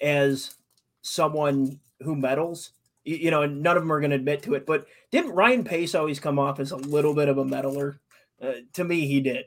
[0.00, 0.54] as
[1.02, 2.72] someone who meddles.
[3.04, 4.66] You, you know, and none of them are going to admit to it.
[4.66, 8.00] But didn't Ryan Pace always come off as a little bit of a meddler?
[8.40, 9.46] Uh, to me, he did.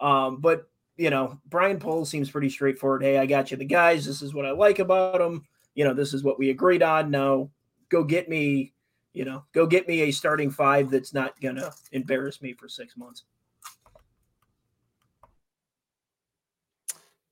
[0.00, 3.02] Um, but you know, Brian Poles seems pretty straightforward.
[3.02, 4.04] Hey, I got you the guys.
[4.04, 5.44] This is what I like about them
[5.78, 7.12] you know, this is what we agreed on.
[7.12, 7.50] Now
[7.88, 8.72] go get me,
[9.12, 12.96] you know, go get me a starting five that's not to embarrass me for six
[12.96, 13.24] months.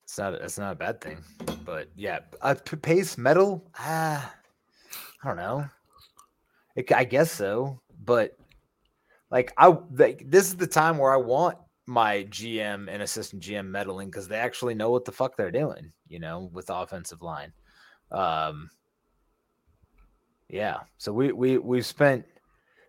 [0.03, 1.17] It's not, it's not a bad thing,
[1.63, 3.69] but yeah, uh, pace metal.
[3.77, 4.33] Ah,
[5.23, 5.65] I don't know.
[6.75, 8.37] It, I guess so, but
[9.29, 13.67] like I, like, this is the time where I want my GM and assistant GM
[13.67, 17.53] meddling because they actually know what the fuck they're doing, you know, with offensive line.
[18.11, 18.69] Um,
[20.49, 22.25] yeah, so we we we've spent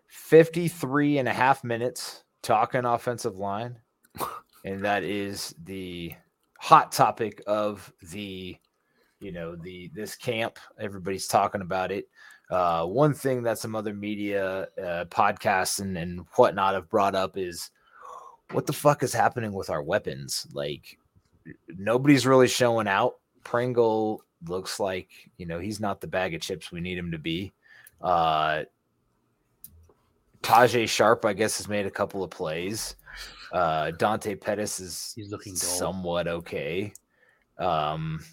[0.07, 3.77] 53 and a half minutes talking offensive line,
[4.65, 6.13] and that is the
[6.57, 8.57] hot topic of the
[9.19, 10.57] you know the this camp.
[10.79, 12.05] Everybody's talking about it.
[12.49, 17.37] Uh, one thing that some other media uh, podcasts and, and whatnot have brought up
[17.37, 17.69] is
[18.51, 20.47] what the fuck is happening with our weapons?
[20.53, 20.97] Like
[21.77, 23.15] nobody's really showing out.
[23.43, 27.17] Pringle looks like you know he's not the bag of chips we need him to
[27.17, 27.53] be.
[28.01, 28.63] Uh,
[30.41, 32.95] Tajae Sharpe, I guess, has made a couple of plays.
[33.51, 36.93] Uh, Dante Pettis is he's looking somewhat okay.
[37.57, 38.23] Um,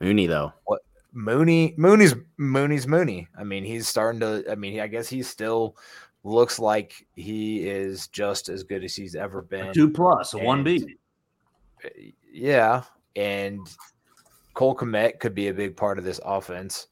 [0.00, 0.82] Mooney though, what
[1.12, 1.74] Mooney?
[1.76, 3.28] Mooney's Mooney's Mooney.
[3.38, 4.44] I mean, he's starting to.
[4.50, 5.76] I mean, I guess he still
[6.22, 9.68] looks like he is just as good as he's ever been.
[9.68, 10.96] A two plus, a one B.
[12.30, 12.82] Yeah,
[13.16, 13.66] and
[14.56, 16.88] Cole Kmet could be a big part of this offense.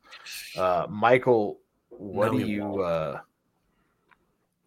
[0.56, 1.58] Uh, Michael,
[1.88, 3.18] what no, do you uh,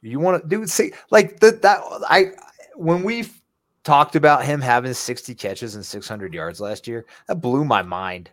[0.01, 0.65] you want to do?
[0.65, 1.79] See, like that that
[2.09, 2.31] I
[2.75, 3.29] when we
[3.83, 7.05] talked about him having 60 catches and 600 yards last year.
[7.27, 8.31] That blew my mind.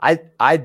[0.00, 0.64] I I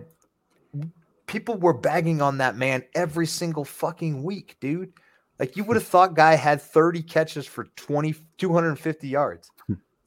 [1.28, 4.92] people were bagging on that man every single fucking week, dude.
[5.40, 9.52] Like you would have thought guy had 30 catches for 20 250 yards.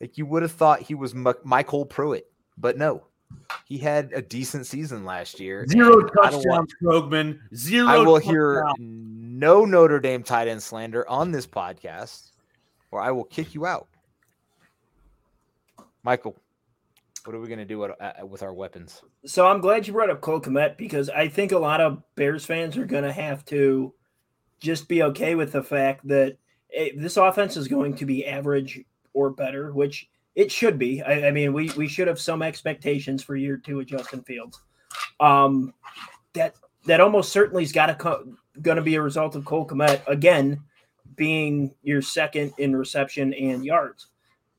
[0.01, 3.05] Like you would have thought he was M- Michael Pruitt, but no.
[3.65, 5.67] He had a decent season last year.
[5.67, 7.39] Zero and I want- touchdowns, Krogman.
[7.55, 7.87] Zero.
[7.87, 12.31] I will hear no Notre Dame tight end slander on this podcast,
[12.91, 13.89] or I will kick you out.
[16.03, 16.37] Michael,
[17.25, 19.03] what are we going to do at, at- with our weapons?
[19.27, 22.45] So I'm glad you brought up Cole Kmet because I think a lot of Bears
[22.45, 23.93] fans are going to have to
[24.61, 26.37] just be okay with the fact that
[26.73, 30.09] eh, this offense is going to be average or better, which
[30.39, 31.03] it should be.
[31.03, 34.61] I, I mean, we we should have some expectations for year two of Justin Fields.
[35.19, 35.75] Um,
[36.35, 36.55] that
[36.87, 40.01] that almost certainly has got to co- going to be a result of Cole Kmet
[40.07, 40.63] again
[41.17, 44.07] being your second in reception and yards.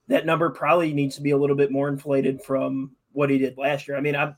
[0.09, 3.57] That number probably needs to be a little bit more inflated from what he did
[3.57, 3.95] last year.
[3.95, 4.35] I mean, I'm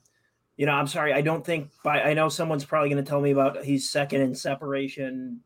[0.58, 1.12] you know, I'm sorry.
[1.12, 4.22] I don't think by I know someone's probably going to tell me about he's second
[4.22, 5.40] in separation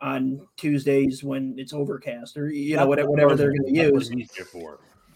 [0.00, 4.08] on Tuesdays when it's overcast or you know whatever whatever they're going to use.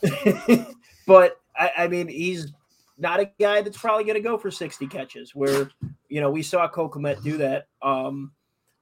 [1.06, 2.52] but I, I mean, he's
[2.98, 5.34] not a guy that's probably going to go for 60 catches.
[5.34, 5.70] Where
[6.08, 7.68] you know we saw Cole Kmet do that.
[7.82, 8.32] Um,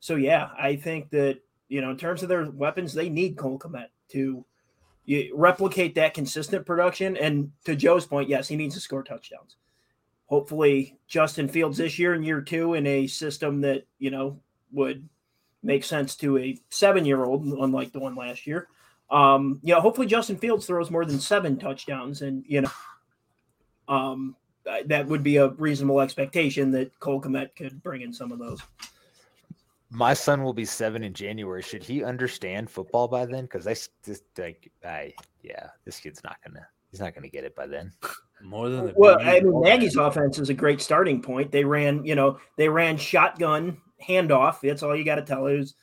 [0.01, 3.59] so yeah, I think that you know in terms of their weapons, they need Cole
[3.59, 4.45] Kmet to
[5.35, 7.17] replicate that consistent production.
[7.17, 9.57] And to Joe's point, yes, he needs to score touchdowns.
[10.27, 14.41] Hopefully, Justin Fields this year and year two in a system that you know
[14.73, 15.09] would
[15.63, 18.69] make sense to a seven-year-old, unlike the one last year.
[19.13, 22.71] Um, you know, hopefully Justin Fields throws more than seven touchdowns, and you know,
[23.87, 24.35] um,
[24.65, 28.39] that- that would be a reasonable expectation that Cole Kmet could bring in some of
[28.39, 28.61] those.
[29.91, 31.61] My son will be seven in January.
[31.61, 33.45] Should he understand football by then?
[33.45, 36.67] Because I just like, I yeah, this kid's not gonna.
[36.91, 37.93] He's not gonna get it by then.
[38.43, 41.53] More than the Well, I mean, Bowl Nagy's offense is a great starting point.
[41.53, 44.61] They ran, you know, they ran shotgun handoff.
[44.63, 45.47] That's all you got to tell.
[45.47, 45.75] It was,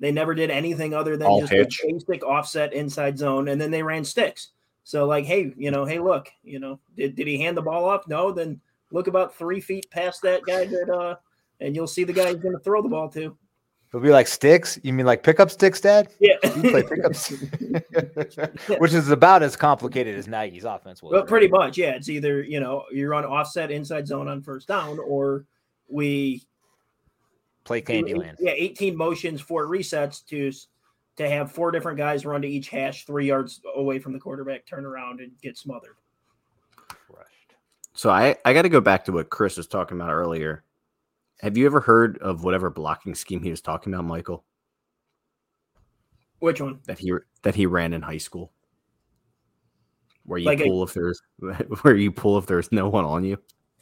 [0.00, 1.80] they never did anything other than All just hitch.
[1.84, 4.50] a basic offset inside zone, and then they ran sticks.
[4.84, 7.84] So, like, hey, you know, hey, look, you know, did, did he hand the ball
[7.84, 8.08] off?
[8.08, 8.32] No.
[8.32, 11.16] Then look about three feet past that guy that, uh,
[11.60, 13.36] and you'll see the guy who's going to throw the ball to.
[13.88, 14.78] It'll be like sticks.
[14.82, 16.08] You mean like pickup sticks, Dad?
[16.20, 16.36] Yeah.
[16.42, 17.30] You play pickups,
[18.78, 21.12] which is about as complicated as Nagy's offense was.
[21.12, 21.28] Well, right?
[21.28, 21.90] pretty much, yeah.
[21.90, 25.46] It's either you know you're on offset inside zone on first down, or
[25.88, 26.42] we
[27.68, 28.36] Play do eight- Candyland.
[28.40, 30.50] Yeah, eighteen motions, four resets to
[31.16, 34.64] to have four different guys run to each hash, three yards away from the quarterback,
[34.66, 35.96] turn around and get smothered.
[36.86, 37.54] Crushed.
[37.92, 40.64] So I, I got to go back to what Chris was talking about earlier.
[41.40, 44.44] Have you ever heard of whatever blocking scheme he was talking about, Michael?
[46.38, 46.78] Which one?
[46.86, 47.12] That he
[47.42, 48.52] that he ran in high school,
[50.24, 51.20] where you Like a- pull if there's
[51.82, 53.38] where you pull if there's no one on you.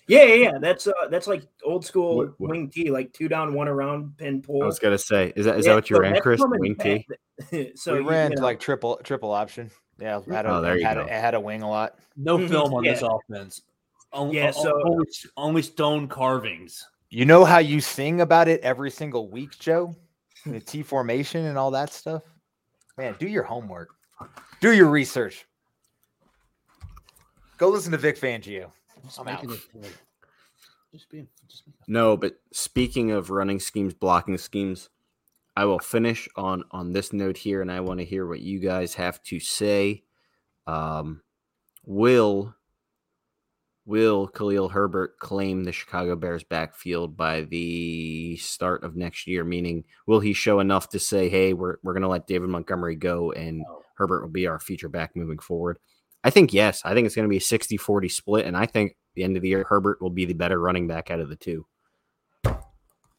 [0.08, 0.58] Yeah, yeah, yeah.
[0.60, 4.16] That's uh, that's like old school What- what- wing T, like two down, one around,
[4.16, 4.62] pin pull.
[4.62, 6.40] I was gonna say, is that is Yeah, that what you so ran, Chris?
[6.44, 7.04] Wing back.
[7.50, 7.72] T.
[7.74, 9.70] so we you- ran you know, like triple triple option.
[9.98, 11.04] Yeah, had a, Oh, there you had go.
[11.04, 11.98] A, had a wing a lot.
[12.16, 13.62] No Mhm, film on this offense.
[14.12, 16.86] On- Yeah, so- only, only stone carvings.
[17.08, 19.94] You know how you sing about it every single week, Joe?
[20.44, 22.22] The T formation and all that stuff.
[22.98, 23.88] Man, do your homework.
[24.60, 25.46] Do your research.
[27.58, 28.70] Go listen to Vic Fangio.
[29.06, 29.42] Just I'm out.
[30.92, 34.88] Just being, just making No, but speaking of running schemes, blocking schemes,
[35.56, 38.58] I will finish on on this note here, and I want to hear what you
[38.58, 40.04] guys have to say.
[40.66, 41.22] Um,
[41.84, 42.54] will
[43.84, 49.44] will Khalil Herbert claim the Chicago Bears backfield by the start of next year?
[49.44, 52.96] Meaning, will he show enough to say, "Hey, we're we're going to let David Montgomery
[52.96, 53.82] go, and Oh.
[53.96, 55.78] Herbert will be our feature back moving forward"?
[56.26, 56.82] I think yes.
[56.84, 59.42] I think it's going to be a 60-40 split, and I think the end of
[59.42, 61.64] the year, Herbert will be the better running back out of the two.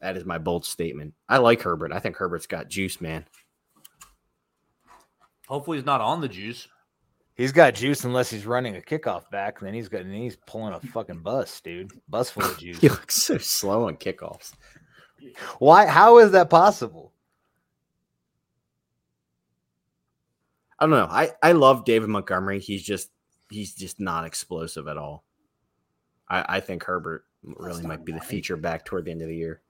[0.02, 1.14] That is my bold statement.
[1.26, 1.90] I like Herbert.
[1.90, 3.24] I think Herbert's got juice, man.
[5.46, 6.68] Hopefully, he's not on the juice.
[7.34, 10.36] He's got juice unless he's running a kickoff back, and then he's got and he's
[10.46, 11.90] pulling a fucking bus, dude.
[12.10, 12.78] Bus full of juice.
[12.78, 14.52] He looks so slow on kickoffs.
[15.60, 15.86] Why?
[15.86, 17.14] How is that possible?
[20.78, 21.08] I don't know.
[21.10, 22.60] I, I love David Montgomery.
[22.60, 23.10] He's just
[23.50, 25.24] he's just not explosive at all.
[26.28, 29.36] I, I think Herbert really might be the feature back toward the end of the
[29.36, 29.60] year.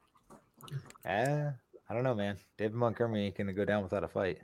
[1.04, 1.50] Eh,
[1.88, 2.36] I don't know, man.
[2.56, 4.38] David Montgomery ain't gonna go down without a fight.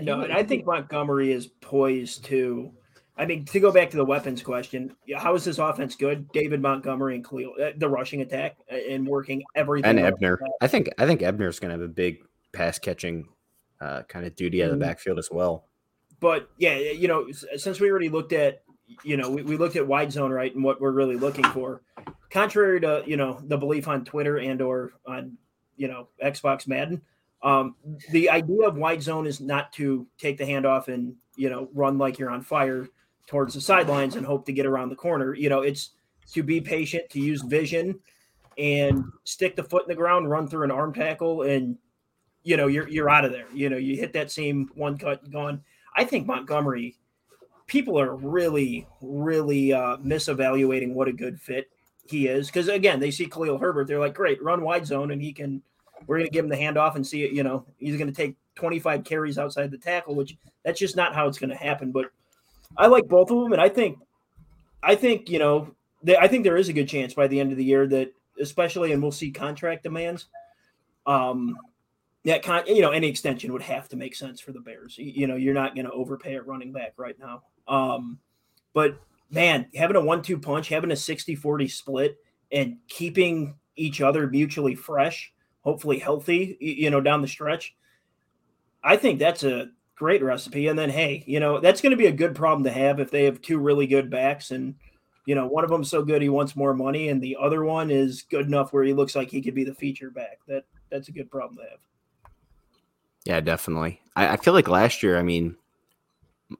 [0.00, 2.72] No, and I think Montgomery is poised to.
[3.16, 6.32] I mean, to go back to the weapons question, how is this offense good?
[6.32, 9.98] David Montgomery and Khalil, uh, the rushing attack uh, and working everything.
[9.98, 10.00] And.
[10.00, 10.40] Ebner.
[10.60, 13.28] I think I think Ebner's gonna have a big pass catching
[13.82, 15.66] uh, kind of duty out of the backfield as well.
[16.20, 17.26] but yeah, you know,
[17.56, 18.62] since we already looked at,
[19.02, 21.82] you know, we, we looked at wide zone right and what we're really looking for.
[22.30, 25.36] Contrary to you know the belief on Twitter and or on
[25.76, 27.02] you know Xbox Madden,
[27.42, 27.74] um,
[28.10, 31.98] the idea of wide zone is not to take the handoff and you know run
[31.98, 32.88] like you're on fire
[33.26, 35.34] towards the sidelines and hope to get around the corner.
[35.34, 35.90] You know, it's
[36.32, 37.98] to be patient, to use vision,
[38.56, 41.76] and stick the foot in the ground, run through an arm tackle, and
[42.42, 43.46] you know you're you're out of there.
[43.52, 45.62] You know, you hit that same one cut gone.
[45.96, 46.96] I think Montgomery.
[47.68, 51.70] People are really, really uh, misevaluating what a good fit
[52.04, 55.20] he is because again they see Khalil Herbert, they're like, great, run wide zone, and
[55.20, 55.62] he can.
[56.06, 57.32] We're going to give him the handoff and see it.
[57.32, 61.14] You know, he's going to take 25 carries outside the tackle, which that's just not
[61.14, 61.92] how it's going to happen.
[61.92, 62.06] But
[62.76, 63.98] I like both of them, and I think,
[64.82, 67.52] I think you know, they, I think there is a good chance by the end
[67.52, 70.26] of the year that, especially, and we'll see contract demands.
[71.06, 71.56] Um,
[72.24, 74.96] that con, you know, any extension would have to make sense for the Bears.
[74.96, 77.42] You, you know, you're not going to overpay at running back right now.
[77.66, 78.18] Um,
[78.74, 79.00] but
[79.30, 82.16] man, having a one-two punch, having a 60-40 split,
[82.50, 87.74] and keeping each other mutually fresh, hopefully healthy, you know, down the stretch.
[88.84, 90.68] I think that's a great recipe.
[90.68, 93.10] And then, hey, you know, that's going to be a good problem to have if
[93.10, 94.74] they have two really good backs and,
[95.24, 97.90] you know, one of them's so good he wants more money, and the other one
[97.90, 100.40] is good enough where he looks like he could be the feature back.
[100.48, 101.78] That that's a good problem to have.
[103.24, 104.00] Yeah, definitely.
[104.16, 105.56] I, I feel like last year, I mean,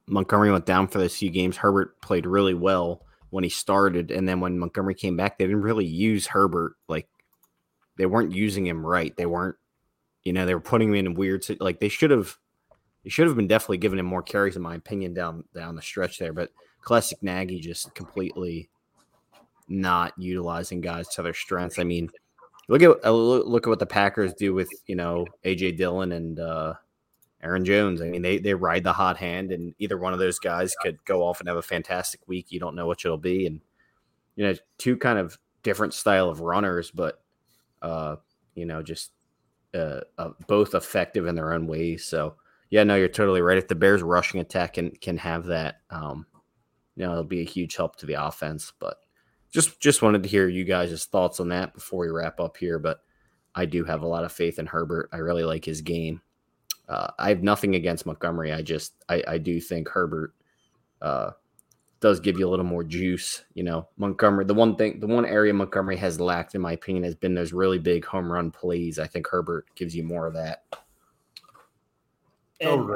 [0.07, 1.57] Montgomery went down for those few games.
[1.57, 5.61] Herbert played really well when he started, and then when Montgomery came back, they didn't
[5.61, 7.07] really use Herbert like
[7.97, 9.15] they weren't using him right.
[9.15, 9.55] They weren't,
[10.23, 12.37] you know, they were putting him in weird like they should have.
[13.03, 15.81] They should have been definitely giving him more carries, in my opinion, down down the
[15.81, 16.31] stretch there.
[16.31, 16.51] But
[16.81, 18.69] classic Nagy just completely
[19.67, 21.79] not utilizing guys to their strengths.
[21.79, 22.09] I mean,
[22.67, 26.73] look at look at what the Packers do with you know AJ Dillon and uh,
[27.41, 28.01] Aaron Jones.
[28.01, 31.03] I mean, they they ride the hot hand, and either one of those guys could
[31.05, 32.51] go off and have a fantastic week.
[32.51, 33.61] You don't know which it'll be, and
[34.35, 37.21] you know, two kind of different style of runners, but
[37.81, 38.15] uh,
[38.55, 39.11] you know, just
[39.73, 42.05] uh, uh, both effective in their own ways.
[42.05, 42.35] So
[42.69, 43.57] yeah, no, you're totally right.
[43.57, 46.25] If the Bears rushing attack can can have that, um,
[46.95, 48.71] you know, it'll be a huge help to the offense.
[48.79, 48.97] But
[49.53, 52.79] just just wanted to hear you guys' thoughts on that before we wrap up here.
[52.79, 53.01] But
[53.55, 55.09] I do have a lot of faith in Herbert.
[55.13, 56.21] I really like his game.
[56.89, 58.51] Uh, I have nothing against Montgomery.
[58.51, 60.33] I just I, I do think Herbert
[61.01, 61.31] uh,
[61.99, 63.43] does give you a little more juice.
[63.53, 64.45] You know, Montgomery.
[64.45, 67.53] The one thing, the one area Montgomery has lacked, in my opinion, has been those
[67.53, 68.97] really big home run plays.
[68.97, 70.63] I think Herbert gives you more of that.
[72.59, 72.87] And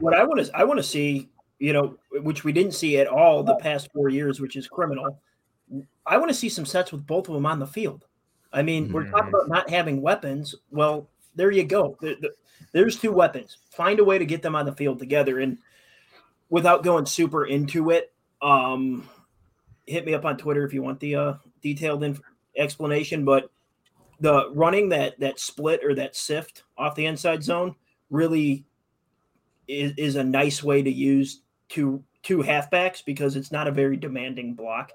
[0.00, 3.06] what I want to I want to see, you know, which we didn't see at
[3.06, 5.18] all the past four years, which is criminal.
[6.06, 8.06] I want to see some sets with both of them on the field.
[8.52, 8.94] I mean, mm-hmm.
[8.94, 10.54] we're talking about not having weapons.
[10.70, 11.96] Well, there you go.
[12.00, 12.32] The, the,
[12.72, 13.58] there's two weapons.
[13.70, 15.40] Find a way to get them on the field together.
[15.40, 15.58] And
[16.50, 19.08] without going super into it, um,
[19.86, 22.20] hit me up on Twitter if you want the uh, detailed inf-
[22.56, 23.24] explanation.
[23.24, 23.50] But
[24.20, 27.74] the running that that split or that sift off the inside zone
[28.10, 28.64] really
[29.66, 33.96] is, is a nice way to use two two halfbacks because it's not a very
[33.96, 34.92] demanding block.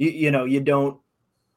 [0.00, 0.98] You, you know, you don't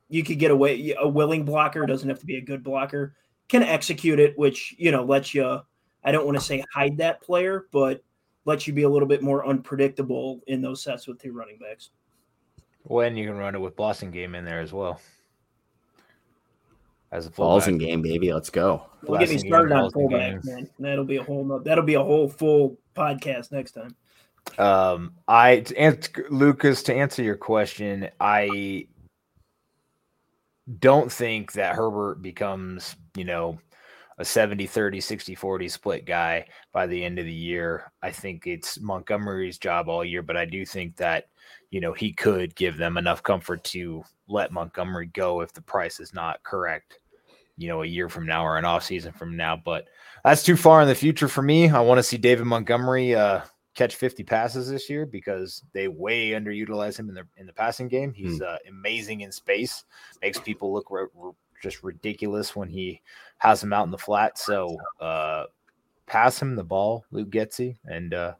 [0.10, 3.16] you could get away a willing blocker doesn't have to be a good blocker
[3.48, 5.62] can execute it, which you know lets you.
[6.04, 8.04] I don't want to say hide that player, but
[8.46, 11.92] lets you be a little bit more unpredictable in those sets with two running backs.
[12.84, 15.00] When you can run it with Blasingame in there as well.
[17.12, 18.88] As a Blasingame game, baby, let's go.
[19.04, 20.70] We'll get me started on fullback, man.
[20.80, 23.96] That'll be a whole that'll be a whole full podcast next time.
[24.58, 28.88] Um, I to answer, Lucas to answer your question, I
[30.80, 33.60] don't think that Herbert becomes, you know,
[34.20, 37.92] a 70 30 60 40 split guy by the end of the year.
[38.02, 41.30] I think it's Montgomery's job all year, but I do think that,
[41.72, 46.00] you know, he could give them enough comfort to let Montgomery go if the price
[46.00, 47.00] is not correct,
[47.58, 49.56] you know, a year from now or an off season from now.
[49.56, 49.86] But
[50.24, 51.70] that's too far in the future for me.
[51.70, 53.42] I want to see David Montgomery uh,
[53.76, 57.88] catch 50 passes this year because they way underutilize him in the in the passing
[57.88, 58.14] game.
[58.14, 58.48] He's mm.
[58.48, 59.84] uh, amazing in space,
[60.22, 63.02] makes people look re- re- just ridiculous when he
[63.38, 64.38] has him out in the flat.
[64.38, 65.46] So uh,
[66.06, 68.34] pass him the ball, Luke Getsy, and uh,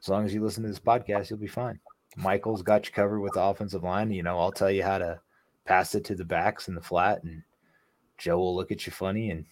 [0.00, 1.78] as long as you listen to this podcast, you'll be fine.
[2.16, 4.10] Michael's got you covered with the offensive line.
[4.10, 5.20] You know, I'll tell you how to
[5.64, 7.42] pass it to the backs in the flat, and
[8.18, 9.44] Joe will look at you funny, and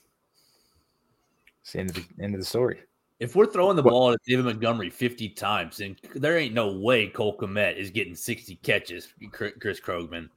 [1.60, 2.80] it's the end of the end of the story.
[3.20, 7.08] If we're throwing the ball at David Montgomery 50 times, then there ain't no way
[7.08, 10.28] Cole Kmet is getting 60 catches, Chris Krogman.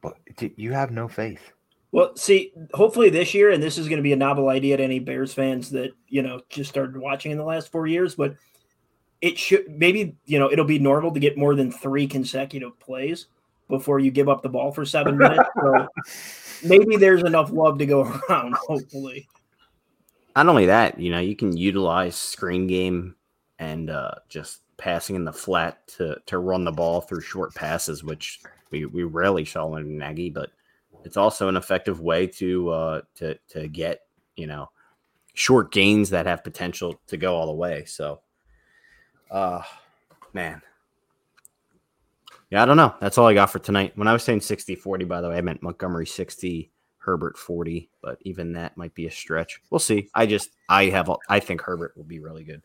[0.00, 0.16] But
[0.56, 1.52] you have no faith.
[1.92, 4.82] Well, see, hopefully this year, and this is going to be a novel idea to
[4.82, 8.34] any Bears fans that, you know, just started watching in the last four years, but
[9.22, 13.26] it should maybe you know it'll be normal to get more than three consecutive plays
[13.68, 15.48] before you give up the ball for seven minutes.
[15.60, 15.88] So
[16.68, 18.54] maybe there's enough love to go around.
[18.54, 19.28] Hopefully,
[20.34, 23.16] Not only that, you know, you can utilize screen game
[23.58, 28.02] and uh, just passing in the flat to to run the ball through short passes,
[28.02, 30.50] which we, we rarely saw in Nagy, but
[31.04, 34.00] it's also an effective way to uh, to to get
[34.36, 34.70] you know
[35.34, 37.84] short gains that have potential to go all the way.
[37.84, 38.20] So,
[39.30, 39.62] uh,
[40.32, 40.62] man,
[42.50, 42.94] yeah, I don't know.
[43.00, 43.92] That's all I got for tonight.
[43.96, 46.70] When I was saying 60-40, by the way, I meant Montgomery 60,
[47.04, 49.60] Herbert 40, but even that might be a stretch.
[49.70, 50.08] We'll see.
[50.14, 52.62] I just I have I think Herbert will be really good.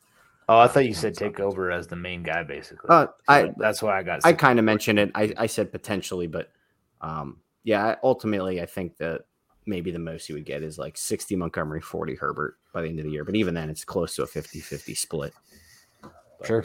[0.49, 2.88] Oh, I thought you said take over as the main guy, basically.
[2.89, 4.21] Uh, So I that's why I got.
[4.23, 5.11] I kind of mentioned it.
[5.13, 6.51] I, I said potentially, but
[7.01, 9.25] um, yeah, I- ultimately, I think that
[9.65, 12.99] maybe the most you would get is like 60 Montgomery, 40 Herbert by the end
[12.99, 13.25] of the year.
[13.25, 15.33] But even then, it's close to a 50 50 split.
[16.45, 16.63] sure.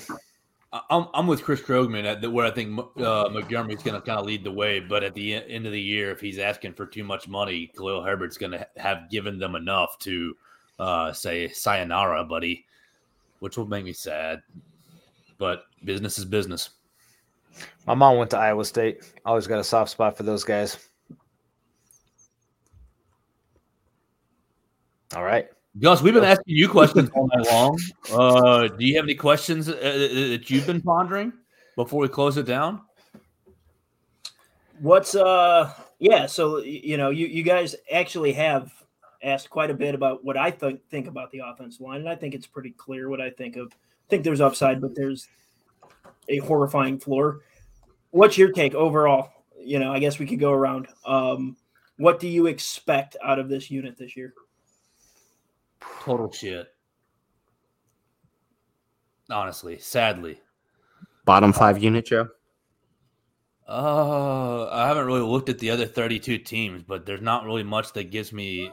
[0.73, 4.19] I'm, I'm with Chris Krogman at the, where I think uh, Montgomery's going to kind
[4.19, 4.81] of lead the way.
[4.81, 8.03] But at the end of the year, if he's asking for too much money, Khalil
[8.03, 10.35] Herbert's going to have given them enough to
[10.79, 12.65] uh, say sayonara, buddy,
[13.41, 14.43] which will make me sad.
[15.37, 16.71] But business is business.
[17.87, 19.13] My mom went to Iowa State.
[19.27, 20.89] Always got a soft spot for those guys.
[25.15, 25.49] All right.
[25.79, 27.79] Gus, we've been asking you questions all night long.
[28.13, 31.33] Uh, do you have any questions uh, that you've been pondering
[31.77, 32.83] before we close it down?
[34.83, 36.27] what's uh yeah?
[36.27, 38.71] So you know, you you guys actually have
[39.23, 42.17] asked quite a bit about what I think think about the offense line, and I
[42.17, 43.73] think it's pretty clear what I think of.
[43.73, 45.29] I think there's upside, but there's
[46.29, 47.41] a horrifying floor.
[48.11, 49.33] What's your take overall?
[49.59, 50.89] You know, I guess we could go around.
[51.07, 51.57] Um,
[51.97, 54.35] what do you expect out of this unit this year?
[56.01, 56.67] Total shit.
[59.31, 60.41] Honestly, sadly.
[61.25, 62.29] Bottom five unit, Joe.
[63.69, 67.93] Uh, I haven't really looked at the other 32 teams, but there's not really much
[67.93, 68.71] that gives me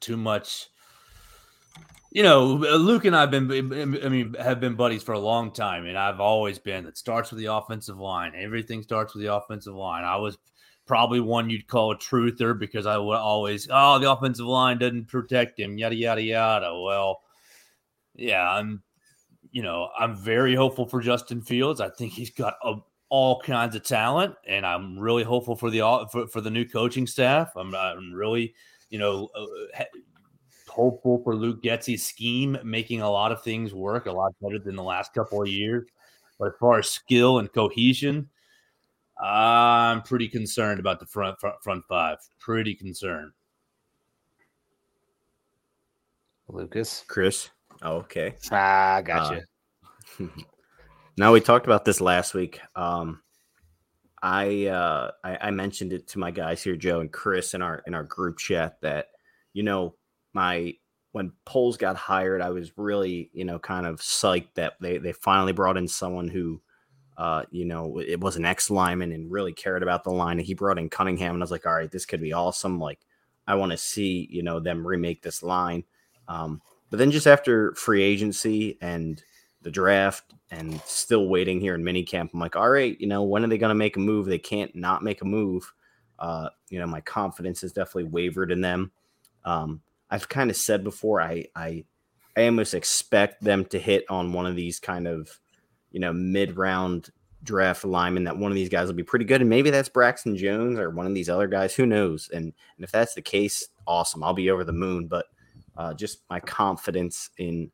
[0.00, 0.68] too much.
[2.10, 5.86] You know, Luke and I've been, I mean, have been buddies for a long time,
[5.86, 6.86] and I've always been.
[6.86, 8.32] It starts with the offensive line.
[8.36, 10.04] Everything starts with the offensive line.
[10.04, 10.38] I was
[10.86, 15.08] probably one you'd call a truther because I would always, oh, the offensive line doesn't
[15.08, 16.80] protect him, yada yada yada.
[16.80, 17.20] Well,
[18.14, 18.82] yeah, I'm,
[19.50, 21.80] you know, I'm very hopeful for Justin Fields.
[21.80, 22.76] I think he's got a
[23.10, 27.06] all kinds of talent, and I'm really hopeful for the for, for the new coaching
[27.06, 27.52] staff.
[27.54, 28.54] I'm, I'm really,
[28.90, 29.84] you know, uh,
[30.68, 34.74] hopeful for Luke Getsy's scheme making a lot of things work a lot better than
[34.74, 35.86] the last couple of years.
[36.38, 38.28] But as far as skill and cohesion,
[39.24, 42.18] I'm pretty concerned about the front front, front five.
[42.38, 43.32] Pretty concerned.
[46.48, 47.04] Lucas.
[47.08, 47.48] Chris.
[47.82, 48.34] Oh, okay.
[48.52, 49.42] Ah, gotcha.
[51.16, 52.60] Now we talked about this last week.
[52.74, 53.22] Um,
[54.20, 57.84] I, uh, I I mentioned it to my guys here, Joe and Chris, in our
[57.86, 59.06] in our group chat that
[59.52, 59.94] you know
[60.32, 60.74] my
[61.12, 65.12] when Poles got hired, I was really you know kind of psyched that they they
[65.12, 66.60] finally brought in someone who.
[67.16, 70.38] Uh, you know, it was an ex lineman and really cared about the line.
[70.38, 72.78] And he brought in Cunningham, and I was like, all right, this could be awesome.
[72.80, 73.00] Like,
[73.46, 75.84] I want to see, you know, them remake this line.
[76.28, 76.60] Um,
[76.90, 79.22] but then just after free agency and
[79.62, 83.44] the draft and still waiting here in minicamp, I'm like, all right, you know, when
[83.44, 84.26] are they going to make a move?
[84.26, 85.72] They can't not make a move.
[86.18, 88.92] Uh, you know, my confidence has definitely wavered in them.
[89.44, 91.84] Um, I've kind of said before, I, I,
[92.36, 95.40] I almost expect them to hit on one of these kind of,
[95.94, 97.10] you know, mid round
[97.44, 99.40] draft linemen that one of these guys will be pretty good.
[99.40, 101.72] And maybe that's Braxton Jones or one of these other guys.
[101.74, 102.28] Who knows?
[102.32, 102.46] And,
[102.76, 104.24] and if that's the case, awesome.
[104.24, 105.06] I'll be over the moon.
[105.06, 105.26] But
[105.76, 107.70] uh, just my confidence in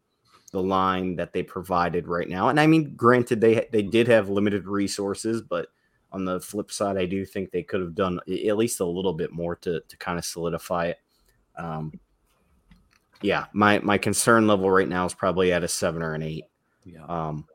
[0.52, 2.50] the line that they provided right now.
[2.50, 5.68] And I mean, granted, they they did have limited resources, but
[6.12, 9.14] on the flip side, I do think they could have done at least a little
[9.14, 10.98] bit more to to kind of solidify it.
[11.56, 11.98] Um,
[13.22, 16.44] yeah, my my concern level right now is probably at a seven or an eight.
[16.84, 17.04] Yeah.
[17.04, 17.46] Um,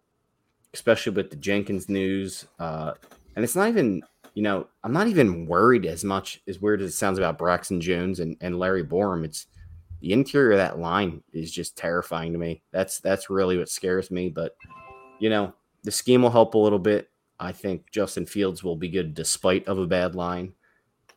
[0.75, 2.91] especially with the Jenkins news, uh,
[3.35, 4.03] and it's not even
[4.33, 7.79] you know I'm not even worried as much as weird as it sounds about Braxton
[7.79, 9.23] Jones and, and Larry Borom.
[9.23, 9.47] It's
[10.01, 12.61] the interior of that line is just terrifying to me.
[12.71, 14.29] That's that's really what scares me.
[14.29, 14.55] But
[15.19, 15.53] you know,
[15.83, 17.09] the scheme will help a little bit.
[17.39, 20.53] I think Justin Fields will be good despite of a bad line.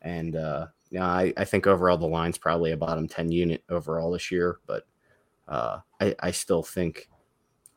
[0.02, 4.12] And uh yeah, I, I think overall the line's probably a bottom 10 unit overall
[4.12, 4.86] this year, but
[5.48, 7.08] uh I, I still think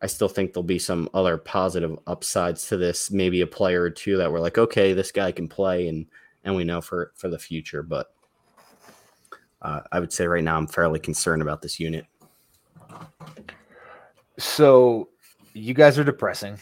[0.02, 3.90] I still think there'll be some other positive upsides to this, maybe a player or
[3.90, 6.08] two that we're like, okay, this guy can play and
[6.44, 8.14] and we know for for the future, but
[9.62, 12.06] uh, I would say right now I'm fairly concerned about this unit.
[14.40, 15.10] So
[15.54, 16.58] you guys are depressing,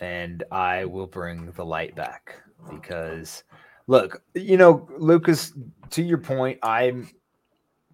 [0.00, 2.40] and I will bring the light back
[2.70, 3.42] because
[3.88, 5.52] look, you know, Lucas,
[5.90, 7.10] to your point, I'm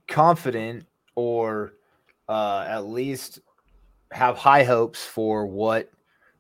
[0.09, 0.85] confident
[1.15, 1.75] or
[2.29, 3.41] uh, at least
[4.15, 5.91] have high hopes for what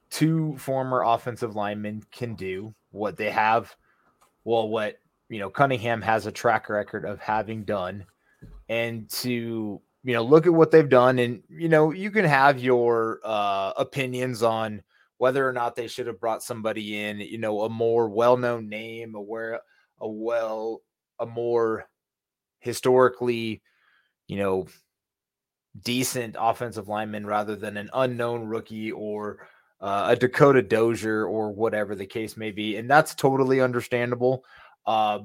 [0.08, 3.74] two former offensive linemen can do, what they have,
[4.44, 4.98] well, what
[5.28, 8.06] you know, Cunningham has a track record of having done,
[8.68, 12.60] and to you know, look at what they've done, and you know, you can have
[12.60, 14.82] your uh, opinions on
[15.18, 19.14] whether or not they should have brought somebody in, you know, a more well-known name,
[19.14, 19.60] a where
[20.00, 20.82] a well,
[21.18, 21.88] a more
[22.60, 23.62] historically,
[24.28, 24.66] you know,
[25.82, 29.48] decent offensive lineman rather than an unknown rookie or
[29.80, 34.44] uh, a Dakota Dozier or whatever the case may be, and that's totally understandable.
[34.86, 35.20] Uh,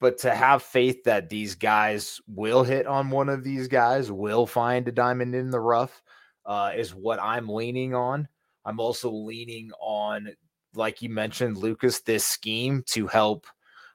[0.00, 4.46] but to have faith that these guys will hit on one of these guys, will
[4.46, 6.02] find a diamond in the rough,
[6.44, 8.26] uh, is what I'm leaning on.
[8.64, 10.34] I'm also leaning on,
[10.74, 13.46] like you mentioned, Lucas, this scheme to help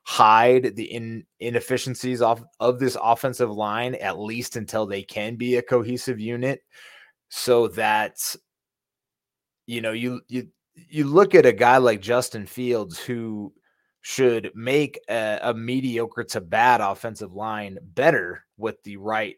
[0.08, 5.58] hide the in, inefficiencies of, of this offensive line, at least until they can be
[5.58, 6.62] a cohesive unit,
[7.28, 8.18] so that
[9.66, 13.52] you know you you you look at a guy like Justin Fields who
[14.00, 19.36] should make a, a mediocre to bad offensive line better with the right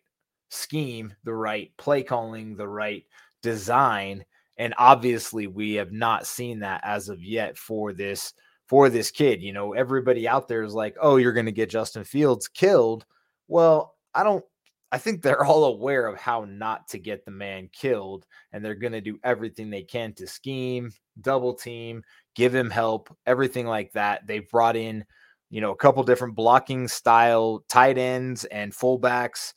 [0.52, 3.06] scheme, the right play calling, the right
[3.42, 4.24] design.
[4.60, 8.36] And obviously, we have not seen that as of yet for this
[8.70, 9.42] for this kid.
[9.42, 13.06] You know, everybody out there is like, "Oh, you're going to get Justin Fields killed."
[13.48, 14.46] Well, I don't
[14.92, 18.76] I think they're all aware of how not to get the man killed, and they're
[18.76, 20.92] going to do everything they can to scheme,
[21.22, 22.04] double team,
[22.36, 24.26] give him help, everything like that.
[24.28, 25.06] They've brought in,
[25.50, 29.54] you know, a couple different blocking style tight ends and fullbacks.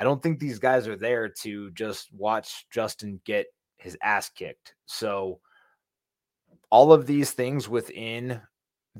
[0.00, 3.46] I don't think these guys are there to just watch Justin get
[3.78, 4.74] his ass kicked.
[4.86, 5.40] So,
[6.70, 8.40] all of these things within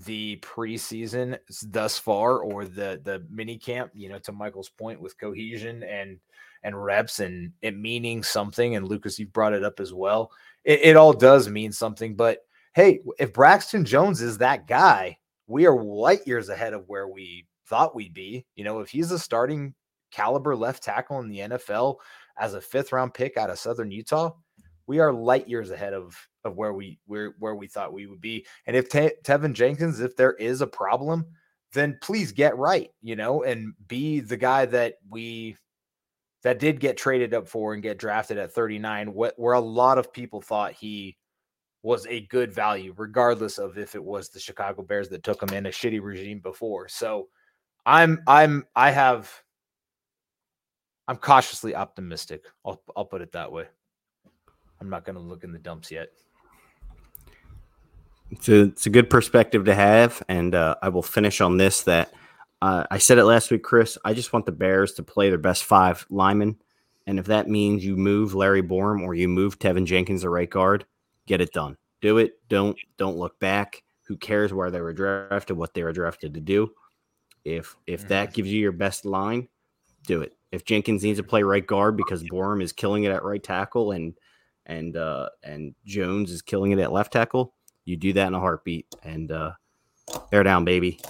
[0.04, 5.18] the preseason thus far or the the mini camp you know to michael's point with
[5.18, 6.18] cohesion and
[6.62, 10.30] and reps and it meaning something and lucas you've brought it up as well
[10.64, 12.40] it, it all does mean something but
[12.74, 15.16] hey if braxton jones is that guy
[15.48, 19.10] we are light years ahead of where we thought we'd be you know if he's
[19.10, 19.74] a starting
[20.12, 21.96] caliber left tackle in the nfl
[22.38, 24.30] as a fifth round pick out of southern utah
[24.86, 26.16] we are light years ahead of
[26.48, 28.46] of where we where where we thought we would be.
[28.66, 31.26] And if Te- Teven Jenkins, if there is a problem,
[31.72, 35.56] then please get right, you know, and be the guy that we
[36.42, 40.12] that did get traded up for and get drafted at 39, where a lot of
[40.12, 41.16] people thought he
[41.82, 45.50] was a good value, regardless of if it was the Chicago Bears that took him
[45.50, 46.88] in a shitty regime before.
[46.88, 47.28] So
[47.86, 49.32] I'm I'm I have
[51.06, 52.44] I'm cautiously optimistic.
[52.64, 53.66] I'll I'll put it that way.
[54.80, 56.08] I'm not going to look in the dumps yet.
[58.30, 60.22] It's a, it's a good perspective to have.
[60.28, 62.12] And uh, I will finish on this that
[62.60, 63.96] uh, I said it last week, Chris.
[64.04, 66.58] I just want the Bears to play their best five linemen.
[67.06, 70.50] And if that means you move Larry Borom or you move Teven Jenkins to right
[70.50, 70.84] guard,
[71.26, 71.76] get it done.
[72.00, 72.34] Do it.
[72.48, 73.82] Don't don't look back.
[74.02, 76.70] Who cares where they were drafted, what they were drafted to do?
[77.44, 78.34] If if that mm-hmm.
[78.34, 79.48] gives you your best line,
[80.06, 80.36] do it.
[80.52, 83.92] If Jenkins needs to play right guard because Borom is killing it at right tackle
[83.92, 84.14] and
[84.66, 87.54] and uh, and Jones is killing it at left tackle,
[87.88, 88.86] you do that in a heartbeat.
[89.02, 89.52] And uh,
[90.30, 91.00] bear down, baby.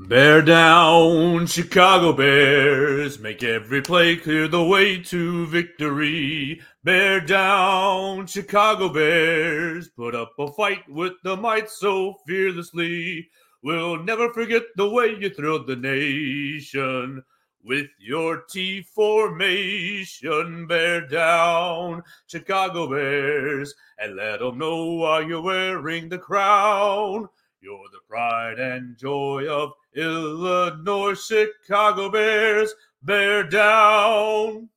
[0.00, 3.18] Bear down, Chicago Bears.
[3.18, 6.60] Make every play clear the way to victory.
[6.84, 9.88] Bear down, Chicago Bears.
[9.88, 13.28] Put up a fight with the might so fearlessly.
[13.64, 17.24] We'll never forget the way you thrilled the nation
[17.68, 20.66] with your T formation.
[20.66, 27.28] Bear down, Chicago Bears, and let them know why you're wearing the crown.
[27.60, 32.74] You're the pride and joy of Illinois, Chicago Bears.
[33.02, 34.70] Bear down.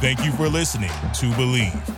[0.00, 1.97] Thank you for listening to Bleav.